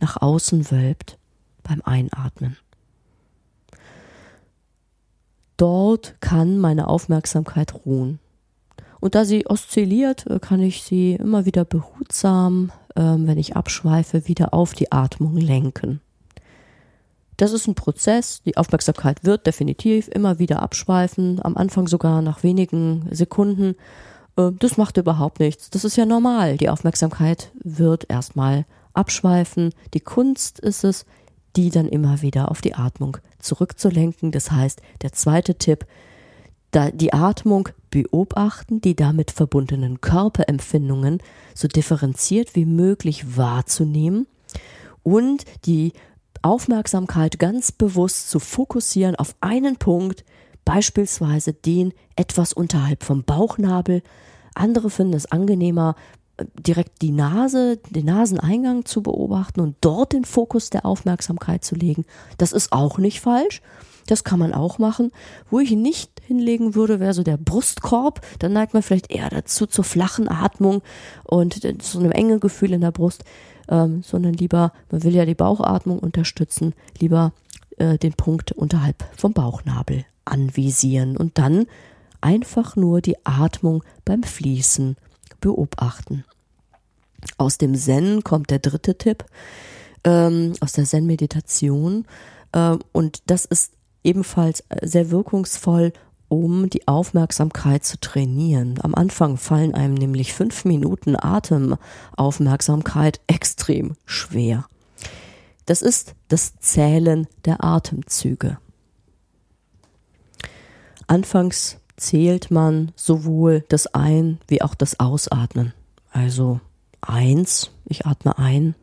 nach 0.00 0.20
außen 0.20 0.70
wölbt 0.70 1.18
beim 1.62 1.80
Einatmen. 1.82 2.56
Dort 5.56 6.16
kann 6.20 6.58
meine 6.58 6.88
Aufmerksamkeit 6.88 7.86
ruhen. 7.86 8.18
Und 9.02 9.16
da 9.16 9.24
sie 9.24 9.48
oszilliert, 9.48 10.28
äh, 10.28 10.38
kann 10.38 10.62
ich 10.62 10.84
sie 10.84 11.14
immer 11.14 11.44
wieder 11.44 11.64
behutsam, 11.64 12.70
ähm, 12.94 13.26
wenn 13.26 13.36
ich 13.36 13.56
abschweife, 13.56 14.28
wieder 14.28 14.54
auf 14.54 14.74
die 14.74 14.92
Atmung 14.92 15.36
lenken. 15.36 16.00
Das 17.36 17.52
ist 17.52 17.66
ein 17.66 17.74
Prozess. 17.74 18.42
Die 18.44 18.56
Aufmerksamkeit 18.56 19.24
wird 19.24 19.44
definitiv 19.44 20.06
immer 20.06 20.38
wieder 20.38 20.62
abschweifen, 20.62 21.40
am 21.42 21.56
Anfang 21.56 21.88
sogar 21.88 22.22
nach 22.22 22.44
wenigen 22.44 23.08
Sekunden. 23.10 23.74
Äh, 24.36 24.52
das 24.60 24.76
macht 24.76 24.96
überhaupt 24.98 25.40
nichts. 25.40 25.68
Das 25.70 25.84
ist 25.84 25.96
ja 25.96 26.06
normal. 26.06 26.56
Die 26.56 26.68
Aufmerksamkeit 26.68 27.50
wird 27.60 28.08
erstmal 28.08 28.66
abschweifen. 28.94 29.74
Die 29.94 30.00
Kunst 30.00 30.60
ist 30.60 30.84
es, 30.84 31.06
die 31.56 31.70
dann 31.70 31.88
immer 31.88 32.22
wieder 32.22 32.52
auf 32.52 32.60
die 32.60 32.76
Atmung 32.76 33.16
zurückzulenken. 33.40 34.30
Das 34.30 34.52
heißt, 34.52 34.80
der 35.02 35.10
zweite 35.10 35.56
Tipp, 35.56 35.86
da 36.72 36.90
die 36.90 37.12
Atmung 37.12 37.68
beobachten, 37.90 38.80
die 38.80 38.96
damit 38.96 39.30
verbundenen 39.30 40.00
Körperempfindungen 40.00 41.22
so 41.54 41.68
differenziert 41.68 42.56
wie 42.56 42.64
möglich 42.64 43.36
wahrzunehmen 43.36 44.26
und 45.02 45.44
die 45.66 45.92
Aufmerksamkeit 46.40 47.38
ganz 47.38 47.70
bewusst 47.70 48.30
zu 48.30 48.40
fokussieren 48.40 49.14
auf 49.14 49.36
einen 49.40 49.76
Punkt, 49.76 50.24
beispielsweise 50.64 51.52
den 51.52 51.92
etwas 52.16 52.52
unterhalb 52.52 53.04
vom 53.04 53.22
Bauchnabel. 53.22 54.02
Andere 54.54 54.90
finden 54.90 55.14
es 55.14 55.30
angenehmer, 55.30 55.94
direkt 56.58 57.02
die 57.02 57.12
Nase, 57.12 57.78
den 57.90 58.06
Naseneingang 58.06 58.84
zu 58.84 59.02
beobachten 59.02 59.60
und 59.60 59.76
dort 59.80 60.12
den 60.12 60.24
Fokus 60.24 60.70
der 60.70 60.86
Aufmerksamkeit 60.86 61.64
zu 61.64 61.74
legen. 61.74 62.04
Das 62.38 62.52
ist 62.52 62.72
auch 62.72 62.98
nicht 62.98 63.20
falsch. 63.20 63.62
Das 64.06 64.24
kann 64.24 64.38
man 64.38 64.52
auch 64.52 64.78
machen. 64.78 65.10
Wo 65.50 65.60
ich 65.60 65.72
ihn 65.72 65.82
nicht 65.82 66.10
hinlegen 66.26 66.74
würde, 66.74 67.00
wäre 67.00 67.14
so 67.14 67.22
der 67.22 67.36
Brustkorb. 67.36 68.20
Dann 68.38 68.52
neigt 68.52 68.74
man 68.74 68.82
vielleicht 68.82 69.10
eher 69.10 69.28
dazu 69.28 69.66
zur 69.66 69.84
flachen 69.84 70.28
Atmung 70.28 70.82
und 71.24 71.60
zu 71.82 71.98
einem 71.98 72.12
engen 72.12 72.40
Gefühl 72.40 72.72
in 72.72 72.80
der 72.80 72.92
Brust, 72.92 73.24
ähm, 73.68 74.02
sondern 74.02 74.34
lieber, 74.34 74.72
man 74.90 75.02
will 75.02 75.14
ja 75.14 75.24
die 75.24 75.34
Bauchatmung 75.34 75.98
unterstützen, 75.98 76.74
lieber 76.98 77.32
äh, 77.78 77.98
den 77.98 78.12
Punkt 78.12 78.52
unterhalb 78.52 79.04
vom 79.16 79.32
Bauchnabel 79.32 80.04
anvisieren 80.24 81.16
und 81.16 81.38
dann 81.38 81.66
einfach 82.20 82.76
nur 82.76 83.00
die 83.00 83.16
Atmung 83.24 83.82
beim 84.04 84.22
Fließen 84.22 84.96
beobachten. 85.40 86.24
Aus 87.38 87.58
dem 87.58 87.74
Zen 87.74 88.24
kommt 88.24 88.50
der 88.50 88.58
dritte 88.58 88.96
Tipp, 88.96 89.24
ähm, 90.04 90.54
aus 90.60 90.72
der 90.72 90.84
Zen-Meditation. 90.84 92.06
Ähm, 92.52 92.78
und 92.92 93.22
das 93.26 93.44
ist 93.44 93.72
ebenfalls 94.04 94.60
äh, 94.68 94.86
sehr 94.86 95.10
wirkungsvoll, 95.10 95.92
um 96.28 96.70
die 96.70 96.88
Aufmerksamkeit 96.88 97.84
zu 97.84 98.00
trainieren. 98.00 98.78
Am 98.82 98.94
Anfang 98.94 99.36
fallen 99.36 99.74
einem 99.74 99.94
nämlich 99.94 100.32
fünf 100.32 100.64
Minuten 100.64 101.14
Atemaufmerksamkeit 101.14 103.20
extrem 103.26 103.96
schwer. 104.06 104.66
Das 105.66 105.82
ist 105.82 106.14
das 106.28 106.54
Zählen 106.58 107.28
der 107.44 107.62
Atemzüge. 107.62 108.56
Anfangs 111.06 111.78
zählt 111.96 112.50
man 112.50 112.92
sowohl 112.96 113.64
das 113.68 113.86
Ein- 113.88 114.38
wie 114.48 114.62
auch 114.62 114.74
das 114.74 114.98
Ausatmen. 114.98 115.74
Also 116.10 116.60
eins, 117.02 117.70
ich 117.84 118.06
atme 118.06 118.38
ein. 118.38 118.74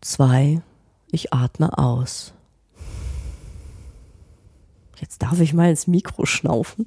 Zwei, 0.00 0.60
ich 1.14 1.32
atme 1.32 1.78
aus. 1.78 2.34
Jetzt 5.00 5.22
darf 5.22 5.40
ich 5.40 5.54
mal 5.54 5.70
ins 5.70 5.86
Mikro 5.86 6.26
schnaufen. 6.26 6.86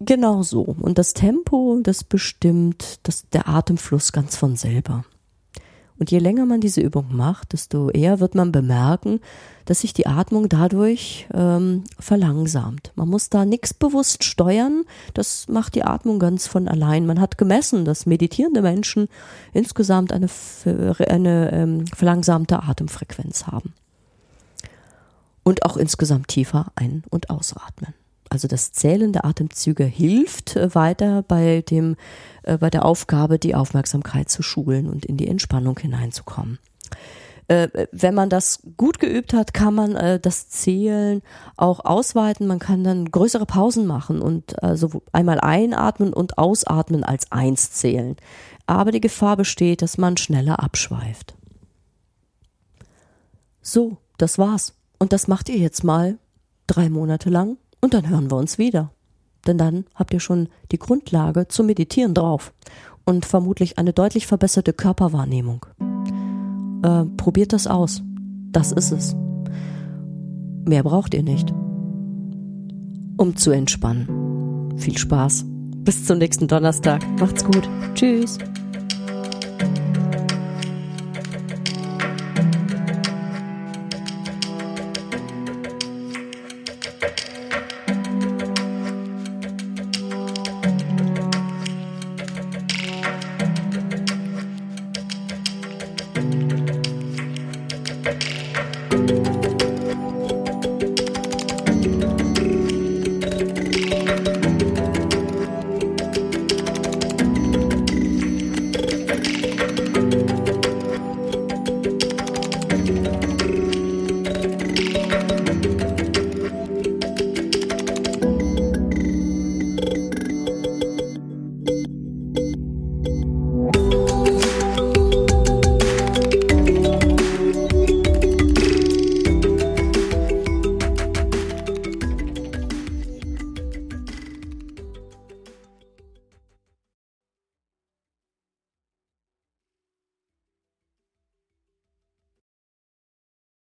Genau 0.00 0.42
so. 0.42 0.62
Und 0.62 0.98
das 0.98 1.14
Tempo, 1.14 1.80
das 1.82 2.04
bestimmt 2.04 3.00
das, 3.04 3.28
der 3.30 3.48
Atemfluss 3.48 4.12
ganz 4.12 4.36
von 4.36 4.56
selber. 4.56 5.04
Und 5.98 6.10
je 6.10 6.18
länger 6.18 6.44
man 6.44 6.60
diese 6.60 6.80
Übung 6.80 7.06
macht, 7.10 7.52
desto 7.52 7.88
eher 7.90 8.20
wird 8.20 8.34
man 8.34 8.52
bemerken, 8.52 9.20
dass 9.64 9.80
sich 9.80 9.94
die 9.94 10.06
Atmung 10.06 10.48
dadurch 10.48 11.26
ähm, 11.32 11.84
verlangsamt. 11.98 12.92
Man 12.96 13.08
muss 13.08 13.30
da 13.30 13.44
nichts 13.44 13.72
bewusst 13.72 14.22
steuern, 14.22 14.84
das 15.14 15.48
macht 15.48 15.74
die 15.74 15.84
Atmung 15.84 16.18
ganz 16.18 16.46
von 16.46 16.68
allein. 16.68 17.06
Man 17.06 17.20
hat 17.20 17.38
gemessen, 17.38 17.84
dass 17.84 18.06
meditierende 18.06 18.62
Menschen 18.62 19.08
insgesamt 19.54 20.12
eine, 20.12 20.28
eine 21.08 21.52
ähm, 21.52 21.86
verlangsamte 21.86 22.62
Atemfrequenz 22.62 23.46
haben. 23.46 23.72
Und 25.42 25.64
auch 25.64 25.76
insgesamt 25.76 26.28
tiefer 26.28 26.72
ein- 26.74 27.04
und 27.08 27.30
ausatmen. 27.30 27.94
Also 28.28 28.48
das 28.48 28.72
Zählen 28.72 29.12
der 29.12 29.24
Atemzüge 29.24 29.84
hilft 29.84 30.56
äh, 30.56 30.74
weiter 30.74 31.22
bei 31.22 31.62
dem, 31.62 31.96
äh, 32.42 32.58
bei 32.58 32.70
der 32.70 32.84
Aufgabe, 32.84 33.38
die 33.38 33.54
Aufmerksamkeit 33.54 34.28
zu 34.28 34.42
schulen 34.42 34.88
und 34.88 35.04
in 35.04 35.16
die 35.16 35.28
Entspannung 35.28 35.78
hineinzukommen. 35.78 36.58
Äh, 37.48 37.86
wenn 37.92 38.14
man 38.14 38.28
das 38.28 38.60
gut 38.76 38.98
geübt 38.98 39.32
hat, 39.32 39.54
kann 39.54 39.74
man 39.74 39.94
äh, 39.94 40.18
das 40.18 40.48
Zählen 40.48 41.22
auch 41.56 41.84
ausweiten. 41.84 42.48
Man 42.48 42.58
kann 42.58 42.82
dann 42.82 43.10
größere 43.10 43.46
Pausen 43.46 43.86
machen 43.86 44.20
und 44.20 44.60
also 44.62 45.02
einmal 45.12 45.38
einatmen 45.40 46.12
und 46.12 46.38
ausatmen 46.38 47.04
als 47.04 47.30
eins 47.30 47.70
zählen. 47.70 48.16
Aber 48.66 48.90
die 48.90 49.00
Gefahr 49.00 49.36
besteht, 49.36 49.80
dass 49.80 49.96
man 49.96 50.16
schneller 50.16 50.60
abschweift. 50.60 51.34
So, 53.62 53.98
das 54.18 54.38
war's. 54.38 54.74
Und 54.98 55.12
das 55.12 55.28
macht 55.28 55.48
ihr 55.48 55.58
jetzt 55.58 55.84
mal 55.84 56.18
drei 56.66 56.90
Monate 56.90 57.30
lang 57.30 57.58
und 57.86 57.94
dann 57.94 58.08
hören 58.08 58.32
wir 58.32 58.36
uns 58.36 58.58
wieder. 58.58 58.90
Denn 59.46 59.58
dann 59.58 59.84
habt 59.94 60.12
ihr 60.12 60.18
schon 60.18 60.48
die 60.72 60.78
Grundlage 60.78 61.46
zum 61.46 61.66
Meditieren 61.66 62.14
drauf 62.14 62.52
und 63.04 63.24
vermutlich 63.24 63.78
eine 63.78 63.92
deutlich 63.92 64.26
verbesserte 64.26 64.72
Körperwahrnehmung. 64.72 65.64
Äh, 66.82 67.04
probiert 67.16 67.52
das 67.52 67.68
aus. 67.68 68.02
Das 68.50 68.72
ist 68.72 68.90
es. 68.90 69.14
Mehr 70.64 70.82
braucht 70.82 71.14
ihr 71.14 71.22
nicht. 71.22 71.54
Um 73.18 73.36
zu 73.36 73.52
entspannen. 73.52 74.74
Viel 74.78 74.98
Spaß. 74.98 75.44
Bis 75.76 76.06
zum 76.06 76.18
nächsten 76.18 76.48
Donnerstag. 76.48 77.06
Macht's 77.20 77.44
gut. 77.44 77.68
Tschüss. 77.94 78.38